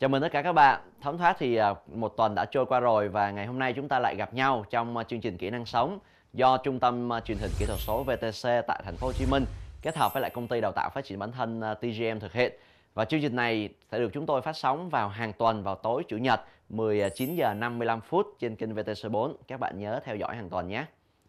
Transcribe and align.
Chào 0.00 0.08
mừng 0.08 0.22
tất 0.22 0.32
cả 0.32 0.42
các 0.42 0.52
bạn. 0.52 0.80
Thấm 1.00 1.18
thoát 1.18 1.36
thì 1.38 1.56
à, 1.56 1.74
một 1.94 2.16
tuần 2.16 2.34
đã 2.34 2.44
trôi 2.44 2.66
qua 2.66 2.80
rồi 2.80 3.08
và 3.08 3.30
ngày 3.30 3.46
hôm 3.46 3.58
nay 3.58 3.72
chúng 3.72 3.88
ta 3.88 3.98
lại 3.98 4.16
gặp 4.16 4.34
nhau 4.34 4.64
trong 4.70 4.96
à, 4.96 5.04
chương 5.04 5.20
trình 5.20 5.36
kỹ 5.36 5.50
năng 5.50 5.66
sống 5.66 5.98
do 6.32 6.56
Trung 6.56 6.80
tâm 6.80 7.12
à, 7.12 7.20
truyền 7.20 7.38
hình 7.38 7.50
kỹ 7.58 7.66
thuật 7.66 7.78
số 7.80 8.02
VTC 8.02 8.48
tại 8.66 8.82
thành 8.84 8.96
phố 8.96 9.06
Hồ 9.06 9.12
Chí 9.12 9.26
Minh 9.30 9.44
kết 9.82 9.96
hợp 9.96 10.12
với 10.14 10.20
lại 10.20 10.30
công 10.30 10.48
ty 10.48 10.60
đào 10.60 10.72
tạo 10.72 10.90
phát 10.94 11.04
triển 11.04 11.18
bản 11.18 11.32
thân 11.32 11.62
TGM 11.80 12.18
thực 12.20 12.32
hiện. 12.32 12.52
Và 12.94 13.04
chương 13.04 13.20
trình 13.22 13.36
này 13.36 13.68
sẽ 13.92 13.98
được 13.98 14.10
chúng 14.12 14.26
tôi 14.26 14.42
phát 14.42 14.56
sóng 14.56 14.90
vào 14.90 15.08
hàng 15.08 15.32
tuần 15.32 15.62
vào 15.62 15.74
tối 15.74 16.02
chủ 16.08 16.16
nhật 16.16 16.40
19 16.68 17.34
giờ 17.34 17.54
55 17.54 18.00
phút 18.00 18.26
trên 18.38 18.56
kênh 18.56 18.74
VTC4. 18.74 19.34
Các 19.48 19.60
bạn 19.60 19.78
nhớ 19.78 20.00
theo 20.04 20.16
dõi 20.16 20.36
hàng 20.36 20.50
tuần 20.50 20.68
nhé. 20.68 20.84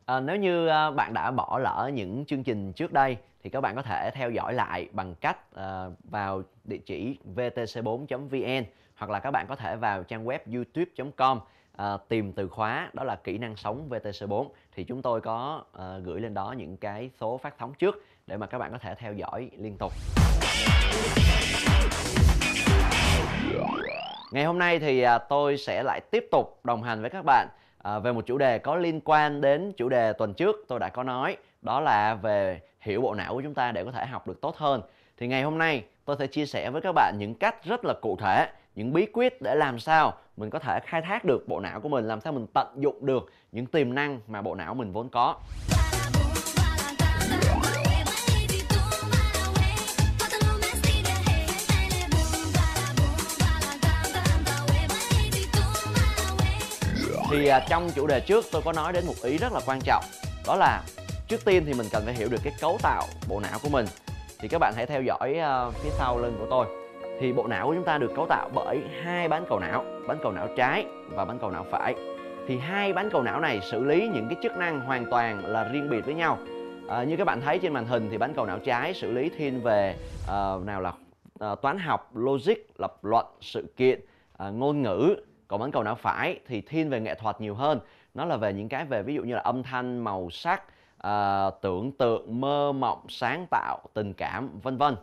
À, 0.06 0.20
nếu 0.20 0.36
như 0.36 0.68
bạn 0.96 1.14
đã 1.14 1.32
bỏ 1.32 1.60
lỡ 1.64 1.92
những 1.94 2.26
chương 2.26 2.44
trình 2.44 2.74
trước 2.74 2.94
đây 2.94 3.18
thì 3.44 3.50
các 3.50 3.62
bạn 3.62 3.76
có 3.76 3.82
thể 3.82 4.12
theo 4.14 4.32
dõi 4.32 4.54
lại 4.54 4.90
bằng 4.92 5.16
cách 5.16 5.38
uh, 5.56 5.60
vào 6.04 6.44
địa 6.64 6.78
chỉ 6.78 7.18
vtc4.vn 7.36 8.64
hoặc 8.96 9.10
là 9.10 9.20
các 9.20 9.32
bạn 9.32 9.46
có 9.50 9.56
thể 9.56 9.76
vào 9.76 10.04
trang 10.04 10.26
web 10.26 10.40
youtube.com 10.54 11.38
à, 11.38 11.86
ờ, 11.86 11.98
tìm 12.08 12.34
từ 12.34 12.48
khóa 12.48 12.90
đó 12.94 13.04
là 13.04 13.16
kỹ 13.16 13.38
năng 13.38 13.56
sống 13.56 13.90
VTC4 13.90 14.48
thì 14.76 14.84
chúng 14.84 15.02
tôi 15.02 15.22
có 15.22 15.64
à, 15.74 15.98
gửi 16.04 16.22
lên 16.22 16.34
đó 16.34 16.54
những 16.58 16.78
cái 16.78 17.10
số 17.20 17.38
phát 17.38 17.56
sóng 17.60 17.74
trước 17.74 18.06
để 18.28 18.38
mà 18.38 18.48
các 18.48 18.58
bạn 18.58 18.72
có 18.72 18.78
thể 18.78 18.96
theo 18.96 19.14
dõi 19.14 19.50
liên 19.58 19.78
tục. 19.78 19.92
Ngày 24.32 24.46
hôm 24.46 24.60
nay 24.60 24.80
thì 24.80 25.02
à, 25.02 25.18
tôi 25.18 25.58
sẽ 25.58 25.84
lại 25.84 26.02
tiếp 26.12 26.28
tục 26.32 26.60
đồng 26.64 26.84
hành 26.84 27.02
với 27.02 27.10
các 27.10 27.26
bạn 27.26 27.48
à, 27.78 28.00
về 28.00 28.12
một 28.12 28.26
chủ 28.26 28.38
đề 28.38 28.60
có 28.60 28.76
liên 28.76 29.02
quan 29.06 29.42
đến 29.42 29.74
chủ 29.78 29.90
đề 29.90 30.14
tuần 30.14 30.34
trước 30.34 30.56
tôi 30.68 30.80
đã 30.80 30.90
có 30.90 31.04
nói 31.04 31.38
đó 31.62 31.80
là 31.80 32.16
về 32.16 32.62
hiểu 32.80 33.02
bộ 33.02 33.14
não 33.14 33.34
của 33.34 33.42
chúng 33.42 33.54
ta 33.54 33.72
để 33.72 33.84
có 33.84 33.92
thể 33.92 34.06
học 34.06 34.28
được 34.28 34.42
tốt 34.42 34.58
hơn 34.58 34.82
thì 35.18 35.28
ngày 35.28 35.44
hôm 35.44 35.58
nay 35.58 35.84
tôi 36.12 36.18
sẽ 36.20 36.28
chia 36.28 36.46
sẻ 36.46 36.70
với 36.70 36.82
các 36.82 36.92
bạn 36.92 37.16
những 37.18 37.36
cách 37.36 37.64
rất 37.64 37.86
là 37.86 37.94
cụ 38.02 38.18
thể, 38.22 38.50
những 38.76 38.94
bí 38.94 39.06
quyết 39.14 39.42
để 39.42 39.56
làm 39.56 39.80
sao 39.80 40.14
mình 40.38 40.50
có 40.50 40.60
thể 40.60 40.80
khai 40.86 41.02
thác 41.02 41.26
được 41.26 41.48
bộ 41.48 41.60
não 41.60 41.80
của 41.80 41.90
mình, 41.90 42.08
làm 42.08 42.22
sao 42.22 42.34
mình 42.34 42.48
tận 42.54 42.68
dụng 42.76 43.06
được 43.06 43.32
những 43.52 43.66
tiềm 43.66 43.96
năng 43.96 44.20
mà 44.28 44.42
bộ 44.42 44.56
não 44.56 44.74
mình 44.74 44.92
vốn 44.92 45.10
có. 45.10 45.36
Thì 57.32 57.48
à, 57.48 57.66
trong 57.70 57.90
chủ 57.96 58.08
đề 58.08 58.20
trước 58.20 58.46
tôi 58.52 58.62
có 58.66 58.74
nói 58.74 58.94
đến 58.94 59.06
một 59.06 59.16
ý 59.24 59.38
rất 59.38 59.54
là 59.54 59.60
quan 59.66 59.80
trọng, 59.84 60.04
đó 60.48 60.56
là 60.56 60.84
trước 61.28 61.46
tiên 61.46 61.64
thì 61.66 61.74
mình 61.74 61.88
cần 61.92 62.06
phải 62.06 62.14
hiểu 62.14 62.30
được 62.30 62.40
cái 62.44 62.54
cấu 62.62 62.78
tạo 62.82 63.04
bộ 63.30 63.40
não 63.40 63.60
của 63.64 63.70
mình 63.70 63.86
thì 64.42 64.48
các 64.48 64.60
bạn 64.60 64.74
hãy 64.76 64.86
theo 64.86 65.02
dõi 65.02 65.40
uh, 65.40 65.74
phía 65.74 65.90
sau 65.90 66.18
lưng 66.18 66.36
của 66.40 66.48
tôi. 66.50 66.68
Thì 67.20 67.34
bộ 67.34 67.48
não 67.48 67.68
của 67.68 67.76
chúng 67.76 67.84
ta 67.84 67.98
được 67.98 68.12
cấu 68.16 68.26
tạo 68.30 68.50
bởi 68.54 68.80
hai 69.04 69.28
bán 69.28 69.46
cầu 69.50 69.60
não 69.60 69.86
bán 70.08 70.18
cầu 70.24 70.32
não 70.32 70.48
trái 70.58 70.86
và 71.10 71.26
bán 71.26 71.40
cầu 71.40 71.52
não 71.52 71.66
phải. 71.72 71.96
Thì 72.48 72.58
hai 72.58 72.94
bán 72.94 73.10
cầu 73.10 73.24
não 73.24 73.40
này 73.40 73.60
xử 73.62 73.84
lý 73.84 74.10
những 74.14 74.28
cái 74.30 74.38
chức 74.44 74.58
năng 74.58 74.80
hoàn 74.80 75.06
toàn 75.12 75.46
là 75.46 75.64
riêng 75.64 75.90
biệt 75.90 76.06
với 76.06 76.14
nhau. 76.14 76.38
À, 76.90 77.04
như 77.04 77.18
các 77.18 77.26
bạn 77.26 77.42
thấy 77.42 77.60
trên 77.60 77.74
màn 77.74 77.86
hình 77.86 78.10
thì 78.12 78.18
bán 78.18 78.34
cầu 78.34 78.46
não 78.46 78.60
trái 78.60 78.94
xử 78.94 79.12
lý 79.12 79.30
thiên 79.30 79.62
về 79.62 79.96
uh, 80.24 80.66
nào 80.66 80.82
là 80.82 80.94
uh, 81.52 81.62
toán 81.62 81.80
học 81.80 82.12
logic 82.16 82.58
lập 82.78 82.96
luận 83.02 83.26
sự 83.42 83.74
kiện 83.78 84.00
uh, 84.48 84.54
ngôn 84.54 84.82
ngữ. 84.82 85.16
Còn 85.48 85.60
bán 85.60 85.72
cầu 85.72 85.84
não 85.84 85.96
phải 85.96 86.40
thì 86.48 86.62
thiên 86.62 86.90
về 86.90 87.00
nghệ 87.00 87.16
thuật 87.16 87.42
nhiều 87.42 87.56
hơn. 87.56 87.80
Nó 88.14 88.26
là 88.26 88.38
về 88.38 88.54
những 88.54 88.70
cái 88.70 88.86
về 88.86 89.04
ví 89.04 89.16
dụ 89.16 89.24
như 89.24 89.34
là 89.34 89.42
âm 89.42 89.64
thanh 89.64 90.04
màu 90.04 90.30
sắc 90.30 90.64
à, 91.02 91.50
tưởng 91.62 91.92
tượng 91.92 92.42
mơ 92.42 92.72
mộng 92.72 93.06
sáng 93.10 93.46
tạo 93.52 93.80
tình 93.94 94.14
cảm 94.14 94.60
vân 94.64 94.78
vân. 94.78 94.96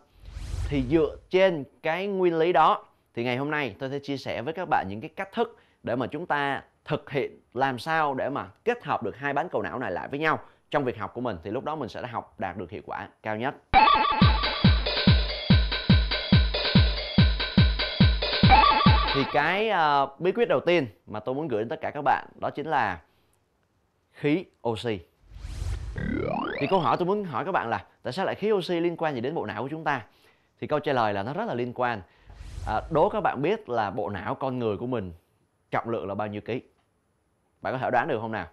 Thì 0.69 0.83
dựa 0.91 1.17
trên 1.31 1.64
cái 1.83 2.07
nguyên 2.07 2.39
lý 2.39 2.53
đó 2.53 2.85
thì 3.14 3.25
ngày 3.25 3.36
hôm 3.36 3.51
nay 3.51 3.77
tôi 3.79 3.91
sẽ 3.91 3.98
chia 3.98 4.17
sẻ 4.17 4.42
với 4.42 4.55
các 4.55 4.69
bạn 4.70 4.87
những 4.89 5.01
cái 5.01 5.11
cách 5.17 5.33
thức 5.33 5.58
để 5.83 5.97
mà 5.97 6.07
chúng 6.07 6.27
ta 6.27 6.63
thực 6.85 7.11
hiện 7.11 7.41
làm 7.55 7.79
sao 7.79 8.14
để 8.14 8.29
mà 8.29 8.48
kết 8.64 8.85
hợp 8.85 9.03
được 9.03 9.17
hai 9.17 9.33
bán 9.33 9.48
cầu 9.48 9.63
não 9.63 9.79
này 9.79 9.92
lại 9.92 10.08
với 10.08 10.19
nhau 10.19 10.39
trong 10.70 10.85
việc 10.85 10.98
học 10.98 11.14
của 11.14 11.20
mình. 11.20 11.37
Thì 11.42 11.51
lúc 11.51 11.64
đó 11.64 11.77
mình 11.77 11.89
sẽ 11.89 12.07
học 12.07 12.35
đạt 12.39 12.57
được 12.57 12.70
hiệu 12.70 12.83
quả 12.87 13.08
cao 13.23 13.37
nhất. 13.37 13.55
Thì 19.14 19.25
cái 19.33 19.70
uh, 19.70 20.20
bí 20.20 20.33
quyết 20.33 20.48
đầu 20.48 20.61
tiên 20.61 20.87
mà 21.07 21.20
tôi 21.20 21.35
muốn 21.35 21.48
gửi 21.48 21.61
đến 21.61 21.69
tất 21.69 21.81
cả 21.81 21.91
các 21.91 22.03
bạn 22.03 22.27
đó 22.41 22.51
chính 22.51 22.67
là 22.67 23.01
khí 24.13 24.45
oxy 24.69 24.98
thì 26.61 26.67
câu 26.67 26.81
hỏi 26.81 26.97
tôi 26.97 27.07
muốn 27.07 27.25
hỏi 27.25 27.45
các 27.45 27.53
bạn 27.53 27.69
là 27.69 27.85
tại 28.03 28.13
sao 28.13 28.27
lại 28.27 28.35
khí 28.35 28.53
oxy 28.53 28.81
liên 28.81 28.97
quan 28.97 29.14
gì 29.14 29.20
đến 29.20 29.35
bộ 29.35 29.47
não 29.47 29.63
của 29.63 29.69
chúng 29.69 29.85
ta? 29.85 30.05
Thì 30.61 30.67
câu 30.67 30.79
trả 30.79 30.92
lời 30.92 31.14
là 31.14 31.23
nó 31.23 31.33
rất 31.33 31.45
là 31.48 31.55
liên 31.55 31.73
quan. 31.75 32.03
À, 32.67 32.81
đố 32.91 33.09
các 33.09 33.20
bạn 33.20 33.42
biết 33.42 33.69
là 33.69 33.91
bộ 33.91 34.08
não 34.08 34.35
con 34.35 34.58
người 34.58 34.77
của 34.77 34.87
mình 34.87 35.13
trọng 35.70 35.89
lượng 35.89 36.08
là 36.08 36.14
bao 36.14 36.29
nhiêu 36.29 36.41
ký? 36.41 36.63
Bạn 37.63 37.73
có 37.73 37.79
thể 37.79 37.91
đoán 37.91 38.08
được 38.08 38.19
không 38.20 38.33
nào? 38.33 38.47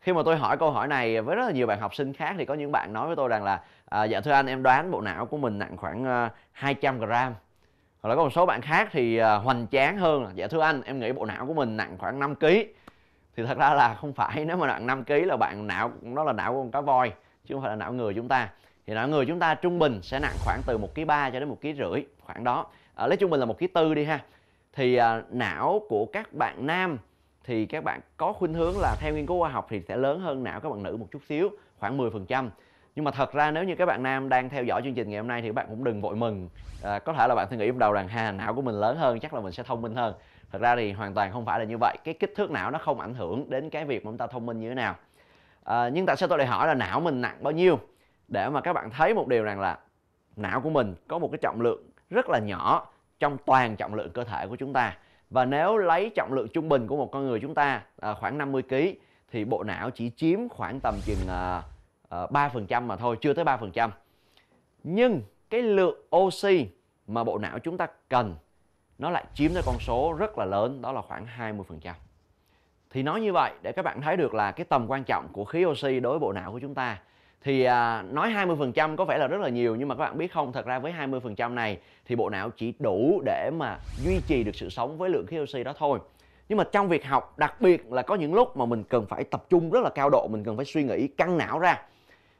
Khi 0.00 0.12
mà 0.12 0.22
tôi 0.24 0.36
hỏi 0.36 0.56
câu 0.56 0.70
hỏi 0.70 0.88
này 0.88 1.20
với 1.20 1.36
rất 1.36 1.44
là 1.46 1.52
nhiều 1.52 1.66
bạn 1.66 1.80
học 1.80 1.94
sinh 1.94 2.12
khác 2.12 2.34
thì 2.38 2.44
có 2.44 2.54
những 2.54 2.72
bạn 2.72 2.92
nói 2.92 3.06
với 3.06 3.16
tôi 3.16 3.28
rằng 3.28 3.44
là 3.44 3.60
à, 3.84 4.04
dạ 4.04 4.20
thưa 4.20 4.32
anh 4.32 4.46
em 4.46 4.62
đoán 4.62 4.90
bộ 4.90 5.00
não 5.00 5.26
của 5.26 5.36
mình 5.36 5.58
nặng 5.58 5.76
khoảng 5.76 6.04
à, 6.04 6.24
uh, 6.24 6.32
200 6.52 6.98
gram. 6.98 7.34
Hoặc 8.00 8.10
là 8.10 8.16
có 8.16 8.22
một 8.22 8.30
số 8.30 8.46
bạn 8.46 8.60
khác 8.60 8.88
thì 8.92 9.20
uh, 9.20 9.44
hoành 9.44 9.66
tráng 9.70 9.98
hơn 9.98 10.24
là 10.24 10.30
dạ 10.34 10.46
thưa 10.46 10.60
anh 10.60 10.82
em 10.82 11.00
nghĩ 11.00 11.12
bộ 11.12 11.24
não 11.24 11.46
của 11.46 11.54
mình 11.54 11.76
nặng 11.76 11.96
khoảng 11.98 12.18
5 12.18 12.34
kg 12.34 12.46
thì 13.36 13.42
thật 13.46 13.58
ra 13.58 13.74
là 13.74 13.94
không 13.94 14.12
phải 14.12 14.44
nếu 14.44 14.56
mà 14.56 14.66
nặng 14.66 14.86
5 14.86 15.04
kg 15.04 15.12
là 15.12 15.36
bạn 15.36 15.66
não 15.66 15.92
nó 16.02 16.24
là 16.24 16.32
não 16.32 16.52
của 16.52 16.58
con 16.58 16.70
cá 16.70 16.80
voi 16.80 17.12
chứ 17.44 17.54
không 17.54 17.62
phải 17.62 17.70
là 17.70 17.76
não 17.76 17.92
người 17.92 18.14
chúng 18.14 18.28
ta. 18.28 18.48
Thì 18.86 18.94
não 18.94 19.08
người 19.08 19.26
chúng 19.26 19.38
ta 19.38 19.54
trung 19.54 19.78
bình 19.78 20.02
sẽ 20.02 20.20
nặng 20.20 20.36
khoảng 20.40 20.62
từ 20.66 20.78
một 20.78 20.94
kg 20.94 21.06
ba 21.06 21.30
cho 21.30 21.40
đến 21.40 21.48
một 21.48 21.58
kg 21.62 21.68
rưỡi 21.78 22.04
khoảng 22.20 22.44
đó. 22.44 22.66
À, 22.94 23.06
lấy 23.06 23.16
trung 23.16 23.30
bình 23.30 23.40
là 23.40 23.46
một 23.46 23.58
kg 23.58 23.66
tư 23.74 23.94
đi 23.94 24.04
ha. 24.04 24.20
Thì 24.72 24.96
à, 24.96 25.22
não 25.30 25.80
của 25.88 26.06
các 26.12 26.32
bạn 26.32 26.66
nam 26.66 26.98
thì 27.44 27.66
các 27.66 27.84
bạn 27.84 28.00
có 28.16 28.32
khuynh 28.32 28.54
hướng 28.54 28.78
là 28.78 28.96
theo 28.96 29.14
nghiên 29.14 29.26
cứu 29.26 29.40
khoa 29.40 29.48
học 29.48 29.66
thì 29.70 29.80
sẽ 29.88 29.96
lớn 29.96 30.20
hơn 30.20 30.44
não 30.44 30.60
các 30.60 30.68
bạn 30.68 30.82
nữ 30.82 30.96
một 30.96 31.06
chút 31.10 31.22
xíu 31.28 31.50
khoảng 31.78 31.98
10% 31.98 32.48
nhưng 32.94 33.04
mà 33.04 33.10
thật 33.10 33.32
ra 33.32 33.50
nếu 33.50 33.64
như 33.64 33.74
các 33.74 33.86
bạn 33.86 34.02
nam 34.02 34.28
đang 34.28 34.48
theo 34.48 34.64
dõi 34.64 34.82
chương 34.84 34.94
trình 34.94 35.10
ngày 35.10 35.18
hôm 35.18 35.28
nay 35.28 35.42
thì 35.42 35.48
các 35.48 35.54
bạn 35.54 35.66
cũng 35.68 35.84
đừng 35.84 36.00
vội 36.00 36.16
mừng. 36.16 36.48
À, 36.82 36.98
có 36.98 37.12
thể 37.12 37.28
là 37.28 37.34
bạn 37.34 37.46
suy 37.50 37.56
nghĩ 37.56 37.66
trong 37.66 37.78
đầu 37.78 37.92
rằng 37.92 38.08
ha 38.08 38.32
não 38.32 38.54
của 38.54 38.62
mình 38.62 38.74
lớn 38.74 38.96
hơn 38.96 39.20
chắc 39.20 39.34
là 39.34 39.40
mình 39.40 39.52
sẽ 39.52 39.62
thông 39.62 39.82
minh 39.82 39.94
hơn 39.94 40.14
thật 40.52 40.60
ra 40.60 40.76
thì 40.76 40.92
hoàn 40.92 41.14
toàn 41.14 41.32
không 41.32 41.44
phải 41.44 41.58
là 41.58 41.64
như 41.64 41.76
vậy. 41.80 41.96
Cái 42.04 42.14
kích 42.14 42.32
thước 42.36 42.50
não 42.50 42.70
nó 42.70 42.78
không 42.78 43.00
ảnh 43.00 43.14
hưởng 43.14 43.50
đến 43.50 43.70
cái 43.70 43.84
việc 43.84 44.04
mà 44.04 44.10
chúng 44.10 44.18
ta 44.18 44.26
thông 44.26 44.46
minh 44.46 44.60
như 44.60 44.68
thế 44.68 44.74
nào. 44.74 44.96
À, 45.64 45.88
nhưng 45.88 46.06
tại 46.06 46.16
sao 46.16 46.28
tôi 46.28 46.38
lại 46.38 46.46
hỏi 46.46 46.66
là 46.66 46.74
não 46.74 47.00
mình 47.00 47.20
nặng 47.20 47.36
bao 47.40 47.52
nhiêu? 47.52 47.78
Để 48.28 48.48
mà 48.48 48.60
các 48.60 48.72
bạn 48.72 48.90
thấy 48.90 49.14
một 49.14 49.28
điều 49.28 49.44
rằng 49.44 49.60
là 49.60 49.78
não 50.36 50.60
của 50.60 50.70
mình 50.70 50.94
có 51.08 51.18
một 51.18 51.28
cái 51.32 51.38
trọng 51.42 51.60
lượng 51.60 51.82
rất 52.10 52.28
là 52.28 52.38
nhỏ 52.38 52.86
trong 53.18 53.38
toàn 53.46 53.76
trọng 53.76 53.94
lượng 53.94 54.10
cơ 54.10 54.24
thể 54.24 54.46
của 54.46 54.56
chúng 54.56 54.72
ta. 54.72 54.96
Và 55.30 55.44
nếu 55.44 55.76
lấy 55.76 56.10
trọng 56.14 56.32
lượng 56.32 56.48
trung 56.48 56.68
bình 56.68 56.86
của 56.86 56.96
một 56.96 57.10
con 57.12 57.26
người 57.26 57.40
chúng 57.40 57.54
ta 57.54 57.82
à, 58.00 58.14
khoảng 58.14 58.38
50 58.38 58.62
kg 58.62 58.74
thì 59.30 59.44
bộ 59.44 59.62
não 59.62 59.90
chỉ 59.90 60.10
chiếm 60.16 60.48
khoảng 60.48 60.80
tầm 60.80 60.94
chừng 61.04 61.28
à, 61.28 61.62
à, 62.08 62.26
3% 62.30 62.82
mà 62.82 62.96
thôi, 62.96 63.16
chưa 63.20 63.34
tới 63.34 63.44
3%. 63.44 63.90
Nhưng 64.82 65.22
cái 65.50 65.62
lượng 65.62 66.06
oxy 66.16 66.68
mà 67.06 67.24
bộ 67.24 67.38
não 67.38 67.58
chúng 67.58 67.76
ta 67.76 67.86
cần 68.08 68.34
nó 68.98 69.10
lại 69.10 69.24
chiếm 69.34 69.54
tới 69.54 69.62
con 69.66 69.78
số 69.80 70.12
rất 70.18 70.38
là 70.38 70.44
lớn 70.44 70.82
đó 70.82 70.92
là 70.92 71.02
khoảng 71.02 71.26
20%. 71.38 71.92
Thì 72.90 73.02
nói 73.02 73.20
như 73.20 73.32
vậy 73.32 73.52
để 73.62 73.72
các 73.72 73.82
bạn 73.82 74.00
thấy 74.00 74.16
được 74.16 74.34
là 74.34 74.52
cái 74.52 74.64
tầm 74.64 74.86
quan 74.88 75.04
trọng 75.04 75.28
của 75.32 75.44
khí 75.44 75.64
oxy 75.64 76.00
đối 76.00 76.12
với 76.12 76.20
bộ 76.20 76.32
não 76.32 76.52
của 76.52 76.58
chúng 76.58 76.74
ta. 76.74 76.98
Thì 77.42 77.64
à, 77.64 78.02
nói 78.02 78.30
20% 78.30 78.96
có 78.96 79.04
vẻ 79.04 79.18
là 79.18 79.26
rất 79.26 79.40
là 79.40 79.48
nhiều 79.48 79.76
nhưng 79.76 79.88
mà 79.88 79.94
các 79.94 80.04
bạn 80.04 80.18
biết 80.18 80.32
không, 80.32 80.52
thật 80.52 80.66
ra 80.66 80.78
với 80.78 80.92
20% 80.92 81.54
này 81.54 81.78
thì 82.06 82.16
bộ 82.16 82.30
não 82.30 82.50
chỉ 82.50 82.74
đủ 82.78 83.22
để 83.24 83.50
mà 83.56 83.78
duy 84.04 84.20
trì 84.26 84.44
được 84.44 84.54
sự 84.54 84.70
sống 84.70 84.98
với 84.98 85.10
lượng 85.10 85.26
khí 85.26 85.40
oxy 85.40 85.64
đó 85.64 85.72
thôi. 85.78 85.98
Nhưng 86.48 86.58
mà 86.58 86.64
trong 86.72 86.88
việc 86.88 87.04
học, 87.04 87.38
đặc 87.38 87.60
biệt 87.60 87.92
là 87.92 88.02
có 88.02 88.14
những 88.14 88.34
lúc 88.34 88.56
mà 88.56 88.64
mình 88.64 88.84
cần 88.84 89.06
phải 89.06 89.24
tập 89.24 89.44
trung 89.50 89.70
rất 89.70 89.80
là 89.84 89.90
cao 89.90 90.10
độ, 90.10 90.28
mình 90.30 90.44
cần 90.44 90.56
phải 90.56 90.64
suy 90.64 90.82
nghĩ 90.82 91.08
căng 91.08 91.38
não 91.38 91.58
ra 91.58 91.82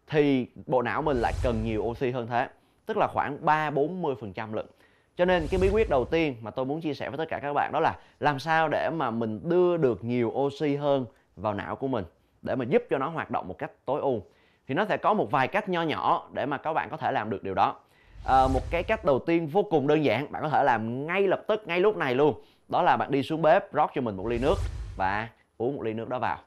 thì 0.07 0.47
bộ 0.67 0.83
não 0.83 1.03
mình 1.03 1.17
lại 1.17 1.33
cần 1.43 1.65
nhiều 1.65 1.83
oxy 1.83 2.11
hơn 2.11 2.27
thế. 2.27 2.49
Tức 2.87 2.97
là 2.97 3.07
khoảng 3.07 3.45
3 3.45 3.71
40% 3.71 4.55
lượng. 4.55 4.67
Cho 5.17 5.25
nên 5.25 5.49
cái 5.49 5.61
bí 5.61 5.69
quyết 5.69 5.91
đầu 5.91 6.05
tiên 6.05 6.37
mà 6.41 6.51
tôi 6.51 6.65
muốn 6.65 6.81
chia 6.81 6.95
sẻ 6.95 7.11
với 7.11 7.19
tất 7.19 7.29
cả 7.29 7.39
các 7.39 7.53
bạn 7.53 7.73
đó 7.73 7.81
là 7.81 7.97
làm 8.21 8.39
sao 8.39 8.69
để 8.69 8.91
mà 8.91 9.11
mình 9.11 9.41
đưa 9.43 9.77
được 9.77 10.05
nhiều 10.05 10.29
oxy 10.29 10.77
hơn 10.77 11.07
vào 11.37 11.55
não 11.55 11.77
của 11.77 11.89
mình 11.89 12.05
để 12.43 12.55
mà 12.55 12.65
giúp 12.65 12.83
cho 12.91 12.99
nó 12.99 13.09
hoạt 13.09 13.31
động 13.31 13.49
một 13.49 13.59
cách 13.59 13.71
tối 13.85 14.01
ưu. 14.01 14.23
Thì 14.69 14.75
nó 14.75 14.85
sẽ 14.85 14.97
có 14.97 15.15
một 15.15 15.31
vài 15.31 15.49
cách 15.49 15.69
nho 15.69 15.83
nhỏ 15.83 16.29
để 16.33 16.47
mà 16.47 16.59
các 16.59 16.73
bạn 16.73 16.89
có 16.91 16.97
thể 16.97 17.13
làm 17.13 17.31
được 17.31 17.43
điều 17.43 17.55
đó. 17.55 17.77
À, 18.25 18.49
một 18.55 18.71
cái 18.71 18.83
cách 18.83 19.05
đầu 19.05 19.19
tiên 19.19 19.47
vô 19.47 19.63
cùng 19.63 19.87
đơn 19.87 20.05
giản 20.05 20.33
bạn 20.33 20.43
có 20.43 20.49
thể 20.49 20.65
làm 20.65 21.07
ngay 21.07 21.29
lập 21.29 21.45
tức 21.49 21.63
ngay 21.67 21.81
lúc 21.81 21.97
này 21.97 22.15
luôn 22.15 22.35
đó 22.69 22.83
là 22.83 22.97
bạn 22.97 23.11
đi 23.11 23.23
xuống 23.23 23.43
bếp 23.43 23.73
rót 23.73 23.91
cho 23.95 24.01
mình 24.01 24.17
một 24.17 24.27
ly 24.27 24.39
nước 24.39 24.55
và 24.97 25.29
uống 25.59 25.77
một 25.77 25.83
ly 25.83 25.93
nước 25.93 26.09
đó 26.09 26.19
vào 26.19 26.39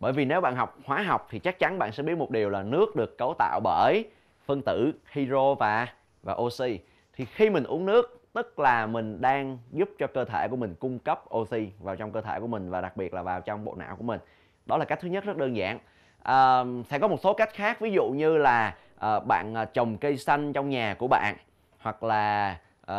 bởi 0.00 0.12
vì 0.12 0.24
nếu 0.24 0.40
bạn 0.40 0.56
học 0.56 0.78
hóa 0.84 1.02
học 1.02 1.26
thì 1.30 1.38
chắc 1.38 1.58
chắn 1.58 1.78
bạn 1.78 1.92
sẽ 1.92 2.02
biết 2.02 2.18
một 2.18 2.30
điều 2.30 2.50
là 2.50 2.62
nước 2.62 2.96
được 2.96 3.18
cấu 3.18 3.34
tạo 3.38 3.60
bởi 3.64 4.04
phân 4.46 4.62
tử 4.62 4.92
hydro 5.12 5.54
và 5.54 5.86
và 6.22 6.34
oxy 6.34 6.78
thì 7.20 7.26
khi 7.26 7.50
mình 7.50 7.64
uống 7.64 7.86
nước 7.86 8.22
tức 8.32 8.58
là 8.58 8.86
mình 8.86 9.20
đang 9.20 9.58
giúp 9.72 9.90
cho 9.98 10.06
cơ 10.06 10.24
thể 10.24 10.48
của 10.48 10.56
mình 10.56 10.74
cung 10.74 10.98
cấp 10.98 11.24
oxy 11.34 11.70
vào 11.80 11.96
trong 11.96 12.12
cơ 12.12 12.20
thể 12.20 12.40
của 12.40 12.46
mình 12.46 12.70
và 12.70 12.80
đặc 12.80 12.96
biệt 12.96 13.14
là 13.14 13.22
vào 13.22 13.40
trong 13.40 13.64
bộ 13.64 13.74
não 13.74 13.96
của 13.96 14.02
mình. 14.02 14.20
Đó 14.66 14.76
là 14.76 14.84
cách 14.84 14.98
thứ 15.02 15.08
nhất 15.08 15.24
rất 15.24 15.36
đơn 15.36 15.56
giản. 15.56 15.78
À, 16.22 16.64
sẽ 16.88 16.98
có 16.98 17.08
một 17.08 17.20
số 17.22 17.34
cách 17.34 17.50
khác 17.52 17.80
ví 17.80 17.90
dụ 17.92 18.10
như 18.10 18.36
là 18.36 18.76
à, 18.98 19.20
bạn 19.20 19.54
à, 19.54 19.64
trồng 19.64 19.98
cây 19.98 20.16
xanh 20.16 20.52
trong 20.52 20.68
nhà 20.68 20.94
của 20.98 21.08
bạn 21.08 21.36
hoặc 21.78 22.02
là 22.02 22.58
à, 22.86 22.96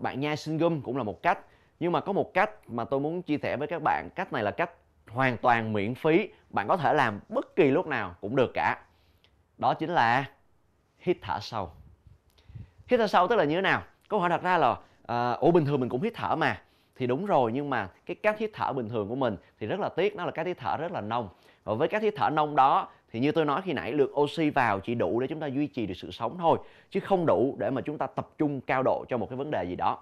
bạn 0.00 0.20
nhai 0.20 0.36
sinh 0.36 0.58
gum 0.58 0.80
cũng 0.80 0.96
là 0.96 1.02
một 1.02 1.22
cách. 1.22 1.38
Nhưng 1.80 1.92
mà 1.92 2.00
có 2.00 2.12
một 2.12 2.34
cách 2.34 2.50
mà 2.70 2.84
tôi 2.84 3.00
muốn 3.00 3.22
chia 3.22 3.38
sẻ 3.38 3.56
với 3.56 3.68
các 3.68 3.82
bạn 3.82 4.08
cách 4.14 4.32
này 4.32 4.42
là 4.42 4.50
cách 4.50 4.70
hoàn 5.08 5.36
toàn 5.36 5.72
miễn 5.72 5.94
phí. 5.94 6.28
Bạn 6.50 6.68
có 6.68 6.76
thể 6.76 6.94
làm 6.94 7.20
bất 7.28 7.56
kỳ 7.56 7.70
lúc 7.70 7.86
nào 7.86 8.14
cũng 8.20 8.36
được 8.36 8.50
cả. 8.54 8.78
Đó 9.58 9.74
chính 9.74 9.90
là 9.90 10.24
hít 10.98 11.16
thở 11.22 11.38
sâu 11.40 11.70
hít 12.86 13.00
thở 13.00 13.06
sâu 13.06 13.28
tức 13.28 13.36
là 13.36 13.44
như 13.44 13.54
thế 13.54 13.62
nào? 13.62 13.82
Câu 14.08 14.20
hỏi 14.20 14.28
đặt 14.28 14.42
ra 14.42 14.58
là 14.58 14.76
à, 15.06 15.32
ủa 15.32 15.50
bình 15.50 15.64
thường 15.64 15.80
mình 15.80 15.88
cũng 15.88 16.02
hít 16.02 16.14
thở 16.14 16.36
mà. 16.36 16.60
Thì 16.96 17.06
đúng 17.06 17.26
rồi 17.26 17.52
nhưng 17.52 17.70
mà 17.70 17.88
cái 18.06 18.14
cách 18.14 18.38
hít 18.38 18.50
thở 18.52 18.72
bình 18.72 18.88
thường 18.88 19.08
của 19.08 19.14
mình 19.14 19.36
thì 19.60 19.66
rất 19.66 19.80
là 19.80 19.88
tiếc 19.88 20.16
nó 20.16 20.24
là 20.24 20.30
cách 20.30 20.46
hít 20.46 20.58
thở 20.58 20.76
rất 20.76 20.92
là 20.92 21.00
nông. 21.00 21.28
Và 21.64 21.74
với 21.74 21.88
cách 21.88 22.02
hít 22.02 22.14
thở 22.16 22.30
nông 22.30 22.56
đó 22.56 22.88
thì 23.12 23.20
như 23.20 23.32
tôi 23.32 23.44
nói 23.44 23.62
khi 23.64 23.72
nãy 23.72 23.92
lượng 23.92 24.20
oxy 24.20 24.50
vào 24.50 24.80
chỉ 24.80 24.94
đủ 24.94 25.20
để 25.20 25.26
chúng 25.26 25.40
ta 25.40 25.46
duy 25.46 25.66
trì 25.66 25.86
được 25.86 25.94
sự 25.96 26.10
sống 26.10 26.38
thôi 26.38 26.58
chứ 26.90 27.00
không 27.00 27.26
đủ 27.26 27.56
để 27.58 27.70
mà 27.70 27.80
chúng 27.80 27.98
ta 27.98 28.06
tập 28.06 28.28
trung 28.38 28.60
cao 28.60 28.82
độ 28.82 29.04
cho 29.08 29.16
một 29.16 29.26
cái 29.30 29.36
vấn 29.36 29.50
đề 29.50 29.64
gì 29.64 29.76
đó. 29.76 29.98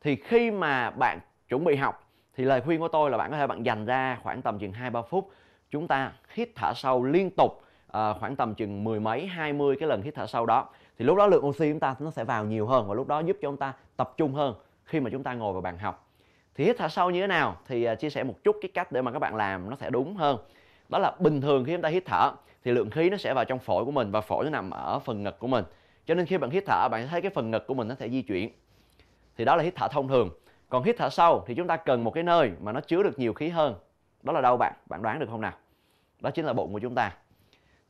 Thì 0.00 0.16
khi 0.16 0.50
mà 0.50 0.90
bạn 0.90 1.18
chuẩn 1.48 1.64
bị 1.64 1.76
học 1.76 2.08
thì 2.36 2.44
lời 2.44 2.60
khuyên 2.60 2.80
của 2.80 2.88
tôi 2.88 3.10
là 3.10 3.18
bạn 3.18 3.30
có 3.30 3.36
thể 3.36 3.46
bạn 3.46 3.62
dành 3.62 3.86
ra 3.86 4.18
khoảng 4.22 4.42
tầm 4.42 4.58
chừng 4.58 4.72
hai 4.72 4.90
ba 4.90 5.02
phút 5.02 5.30
chúng 5.70 5.88
ta 5.88 6.12
hít 6.34 6.48
thở 6.54 6.72
sâu 6.74 7.04
liên 7.04 7.30
tục 7.30 7.62
à, 7.92 8.12
khoảng 8.20 8.36
tầm 8.36 8.54
chừng 8.54 8.84
mười 8.84 9.00
mấy 9.00 9.26
hai 9.26 9.52
mươi 9.52 9.76
cái 9.80 9.88
lần 9.88 10.02
hít 10.02 10.14
thở 10.14 10.26
sâu 10.26 10.46
đó 10.46 10.68
thì 10.98 11.04
lúc 11.04 11.16
đó 11.16 11.26
lượng 11.26 11.46
oxy 11.46 11.70
chúng 11.70 11.80
ta 11.80 11.94
nó 11.98 12.10
sẽ 12.10 12.24
vào 12.24 12.44
nhiều 12.44 12.66
hơn 12.66 12.88
và 12.88 12.94
lúc 12.94 13.06
đó 13.06 13.20
giúp 13.20 13.36
cho 13.42 13.48
chúng 13.48 13.56
ta 13.56 13.72
tập 13.96 14.14
trung 14.16 14.34
hơn 14.34 14.54
khi 14.84 15.00
mà 15.00 15.10
chúng 15.10 15.22
ta 15.22 15.34
ngồi 15.34 15.52
vào 15.52 15.62
bàn 15.62 15.78
học. 15.78 16.08
Thì 16.54 16.64
hít 16.64 16.76
thở 16.78 16.88
sâu 16.88 17.10
như 17.10 17.20
thế 17.20 17.26
nào 17.26 17.56
thì 17.66 17.84
à, 17.84 17.94
chia 17.94 18.10
sẻ 18.10 18.24
một 18.24 18.34
chút 18.44 18.56
cái 18.62 18.70
cách 18.74 18.92
để 18.92 19.02
mà 19.02 19.12
các 19.12 19.18
bạn 19.18 19.34
làm 19.34 19.70
nó 19.70 19.76
sẽ 19.76 19.90
đúng 19.90 20.16
hơn. 20.16 20.38
Đó 20.88 20.98
là 20.98 21.14
bình 21.18 21.40
thường 21.40 21.64
khi 21.64 21.72
chúng 21.72 21.82
ta 21.82 21.88
hít 21.88 22.02
thở 22.06 22.32
thì 22.64 22.72
lượng 22.72 22.90
khí 22.90 23.10
nó 23.10 23.16
sẽ 23.16 23.34
vào 23.34 23.44
trong 23.44 23.58
phổi 23.58 23.84
của 23.84 23.90
mình 23.90 24.10
và 24.10 24.20
phổi 24.20 24.44
nó 24.44 24.50
nằm 24.50 24.70
ở 24.70 24.98
phần 24.98 25.22
ngực 25.22 25.38
của 25.38 25.46
mình. 25.46 25.64
Cho 26.06 26.14
nên 26.14 26.26
khi 26.26 26.38
bạn 26.38 26.50
hít 26.50 26.64
thở, 26.66 26.88
bạn 26.88 27.02
sẽ 27.02 27.08
thấy 27.08 27.20
cái 27.20 27.30
phần 27.30 27.50
ngực 27.50 27.66
của 27.66 27.74
mình 27.74 27.88
nó 27.88 27.94
sẽ 27.94 28.08
di 28.08 28.22
chuyển. 28.22 28.50
Thì 29.36 29.44
đó 29.44 29.56
là 29.56 29.62
hít 29.62 29.74
thở 29.76 29.88
thông 29.88 30.08
thường. 30.08 30.30
Còn 30.68 30.82
hít 30.82 30.96
thở 30.98 31.10
sâu 31.10 31.44
thì 31.46 31.54
chúng 31.54 31.66
ta 31.66 31.76
cần 31.76 32.04
một 32.04 32.10
cái 32.10 32.24
nơi 32.24 32.52
mà 32.60 32.72
nó 32.72 32.80
chứa 32.80 33.02
được 33.02 33.18
nhiều 33.18 33.32
khí 33.32 33.48
hơn. 33.48 33.74
Đó 34.22 34.32
là 34.32 34.40
đâu 34.40 34.56
bạn? 34.56 34.72
Bạn 34.86 35.02
đoán 35.02 35.18
được 35.18 35.26
không 35.30 35.40
nào? 35.40 35.52
Đó 36.20 36.30
chính 36.30 36.44
là 36.44 36.52
bụng 36.52 36.72
của 36.72 36.78
chúng 36.78 36.94
ta. 36.94 37.12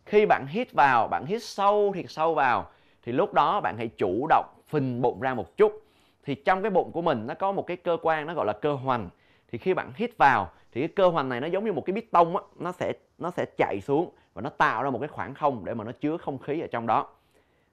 Khi 0.07 0.27
bạn 0.27 0.47
hít 0.49 0.73
vào, 0.73 1.09
bạn 1.09 1.27
hít 1.27 1.43
sâu 1.43 1.93
thiệt 1.95 2.05
sâu 2.09 2.35
vào 2.35 2.71
thì 3.07 3.13
lúc 3.13 3.35
đó 3.35 3.61
bạn 3.61 3.77
hãy 3.77 3.89
chủ 3.89 4.27
động 4.29 4.47
phình 4.69 5.03
bụng 5.03 5.21
ra 5.21 5.35
một 5.35 5.57
chút. 5.57 5.83
Thì 6.25 6.35
trong 6.35 6.63
cái 6.63 6.71
bụng 6.71 6.93
của 6.93 7.03
mình 7.03 7.27
nó 7.27 7.35
có 7.35 7.53
một 7.53 7.67
cái 7.67 7.77
cơ 7.77 7.97
quan 8.03 8.27
nó 8.27 8.35
gọi 8.35 8.47
là 8.47 8.53
cơ 8.53 8.73
hoành. 8.73 9.09
Thì 9.51 9.59
khi 9.59 9.75
bạn 9.75 9.93
hít 9.95 10.19
vào 10.19 10.51
thì 10.73 10.81
cái 10.81 10.89
cơ 10.89 11.09
hoành 11.09 11.29
này 11.29 11.41
nó 11.41 11.47
giống 11.47 11.65
như 11.65 11.73
một 11.73 11.83
cái 11.87 11.95
bít 11.95 12.05
tông 12.11 12.37
á, 12.37 12.43
nó 12.59 12.73
sẽ 12.73 12.93
nó 13.19 13.31
sẽ 13.31 13.45
chạy 13.57 13.81
xuống 13.81 14.11
và 14.35 14.43
nó 14.43 14.51
tạo 14.51 14.83
ra 14.83 14.91
một 14.91 14.99
cái 14.99 15.09
khoảng 15.09 15.35
không 15.35 15.65
để 15.65 15.75
mà 15.75 15.85
nó 15.85 15.93
chứa 15.93 16.17
không 16.17 16.39
khí 16.39 16.61
ở 16.61 16.67
trong 16.67 16.87
đó. 16.87 17.07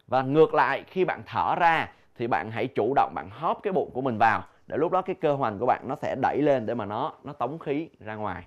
Và 0.07 0.21
ngược 0.21 0.53
lại, 0.53 0.83
khi 0.87 1.05
bạn 1.05 1.21
thở 1.25 1.55
ra 1.55 1.91
thì 2.17 2.27
bạn 2.27 2.51
hãy 2.51 2.67
chủ 2.67 2.93
động 2.95 3.11
bạn 3.15 3.29
hóp 3.29 3.59
cái 3.63 3.73
bụng 3.73 3.89
của 3.93 4.01
mình 4.01 4.17
vào 4.17 4.43
để 4.67 4.77
lúc 4.77 4.91
đó 4.91 5.01
cái 5.01 5.15
cơ 5.15 5.33
hoành 5.33 5.59
của 5.59 5.65
bạn 5.65 5.81
nó 5.87 5.95
sẽ 6.01 6.15
đẩy 6.15 6.41
lên 6.41 6.65
để 6.65 6.73
mà 6.73 6.85
nó 6.85 7.13
nó 7.23 7.33
tống 7.33 7.59
khí 7.59 7.89
ra 7.99 8.15
ngoài. 8.15 8.43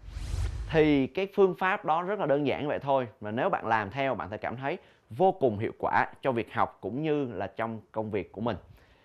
Thì 0.71 1.07
cái 1.07 1.29
phương 1.35 1.55
pháp 1.59 1.85
đó 1.85 2.03
rất 2.03 2.19
là 2.21 2.27
đơn 2.27 2.47
giản 2.47 2.69
vậy 2.69 2.79
thôi. 2.79 3.09
Mà 3.21 3.31
nếu 3.31 3.51
bạn 3.51 3.67
làm 3.67 3.91
theo, 3.91 4.15
bạn 4.15 4.29
sẽ 4.31 4.37
cảm 4.37 4.57
thấy 4.57 4.79
vô 5.11 5.33
cùng 5.33 5.59
hiệu 5.59 5.73
quả 5.79 6.07
cho 6.23 6.33
việc 6.33 6.53
học 6.53 6.79
cũng 6.81 7.03
như 7.03 7.33
là 7.33 7.47
trong 7.47 7.81
công 7.93 8.11
việc 8.11 8.33
của 8.33 8.41
mình. 8.41 8.57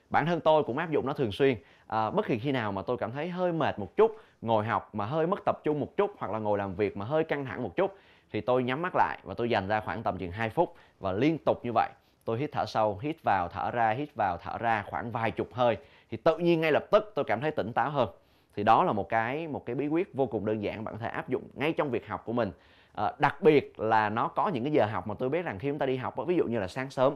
Bản 0.09 0.25
thân 0.25 0.39
tôi 0.39 0.63
cũng 0.63 0.77
áp 0.77 0.91
dụng 0.91 1.05
nó 1.05 1.13
thường 1.13 1.31
xuyên. 1.31 1.57
À, 1.87 2.09
bất 2.09 2.25
kỳ 2.25 2.39
khi 2.39 2.51
nào 2.51 2.71
mà 2.71 2.81
tôi 2.81 2.97
cảm 2.97 3.11
thấy 3.11 3.29
hơi 3.29 3.51
mệt 3.51 3.79
một 3.79 3.97
chút 3.97 4.15
ngồi 4.41 4.65
học 4.65 4.95
mà 4.95 5.05
hơi 5.05 5.27
mất 5.27 5.39
tập 5.45 5.59
trung 5.63 5.79
một 5.79 5.97
chút 5.97 6.11
hoặc 6.17 6.31
là 6.31 6.39
ngồi 6.39 6.57
làm 6.57 6.75
việc 6.75 6.97
mà 6.97 7.05
hơi 7.05 7.23
căng 7.23 7.45
thẳng 7.45 7.63
một 7.63 7.75
chút 7.75 7.95
thì 8.31 8.41
tôi 8.41 8.63
nhắm 8.63 8.81
mắt 8.81 8.95
lại 8.95 9.19
và 9.23 9.33
tôi 9.33 9.49
dành 9.49 9.67
ra 9.67 9.79
khoảng 9.79 10.03
tầm 10.03 10.17
chừng 10.17 10.31
2 10.31 10.49
phút 10.49 10.75
và 10.99 11.11
liên 11.11 11.37
tục 11.45 11.57
như 11.63 11.71
vậy. 11.73 11.89
Tôi 12.25 12.39
hít 12.39 12.51
thở 12.51 12.65
sâu 12.65 12.99
hít 13.01 13.23
vào 13.23 13.47
thở 13.47 13.71
ra 13.71 13.91
hít 13.91 14.15
vào 14.15 14.37
thở 14.37 14.57
ra 14.57 14.83
khoảng 14.87 15.11
vài 15.11 15.31
chục 15.31 15.53
hơi 15.53 15.77
thì 16.09 16.17
tự 16.17 16.37
nhiên 16.37 16.61
ngay 16.61 16.71
lập 16.71 16.85
tức 16.91 17.11
tôi 17.15 17.25
cảm 17.25 17.41
thấy 17.41 17.51
tỉnh 17.51 17.73
táo 17.73 17.89
hơn. 17.89 18.09
Thì 18.55 18.63
đó 18.63 18.83
là 18.83 18.91
một 18.91 19.09
cái 19.09 19.47
một 19.47 19.65
cái 19.65 19.75
bí 19.75 19.87
quyết 19.87 20.13
vô 20.13 20.25
cùng 20.25 20.45
đơn 20.45 20.63
giản 20.63 20.83
bạn 20.83 20.93
có 20.93 20.99
thể 20.99 21.09
áp 21.09 21.29
dụng 21.29 21.43
ngay 21.53 21.73
trong 21.73 21.89
việc 21.89 22.07
học 22.07 22.25
của 22.25 22.33
mình 22.33 22.51
à, 22.95 23.11
đặc 23.19 23.41
biệt 23.41 23.79
là 23.79 24.09
nó 24.09 24.27
có 24.27 24.47
những 24.47 24.63
cái 24.63 24.73
giờ 24.73 24.85
học 24.85 25.07
mà 25.07 25.15
tôi 25.19 25.29
biết 25.29 25.45
rằng 25.45 25.59
khi 25.59 25.67
chúng 25.67 25.79
ta 25.79 25.85
đi 25.85 25.95
học 25.95 26.15
ví 26.27 26.35
dụ 26.35 26.43
như 26.45 26.59
là 26.59 26.67
sáng 26.67 26.89
sớm 26.89 27.13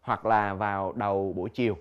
hoặc 0.00 0.26
là 0.26 0.54
vào 0.54 0.92
đầu 0.96 1.32
buổi 1.36 1.50
chiều 1.50 1.76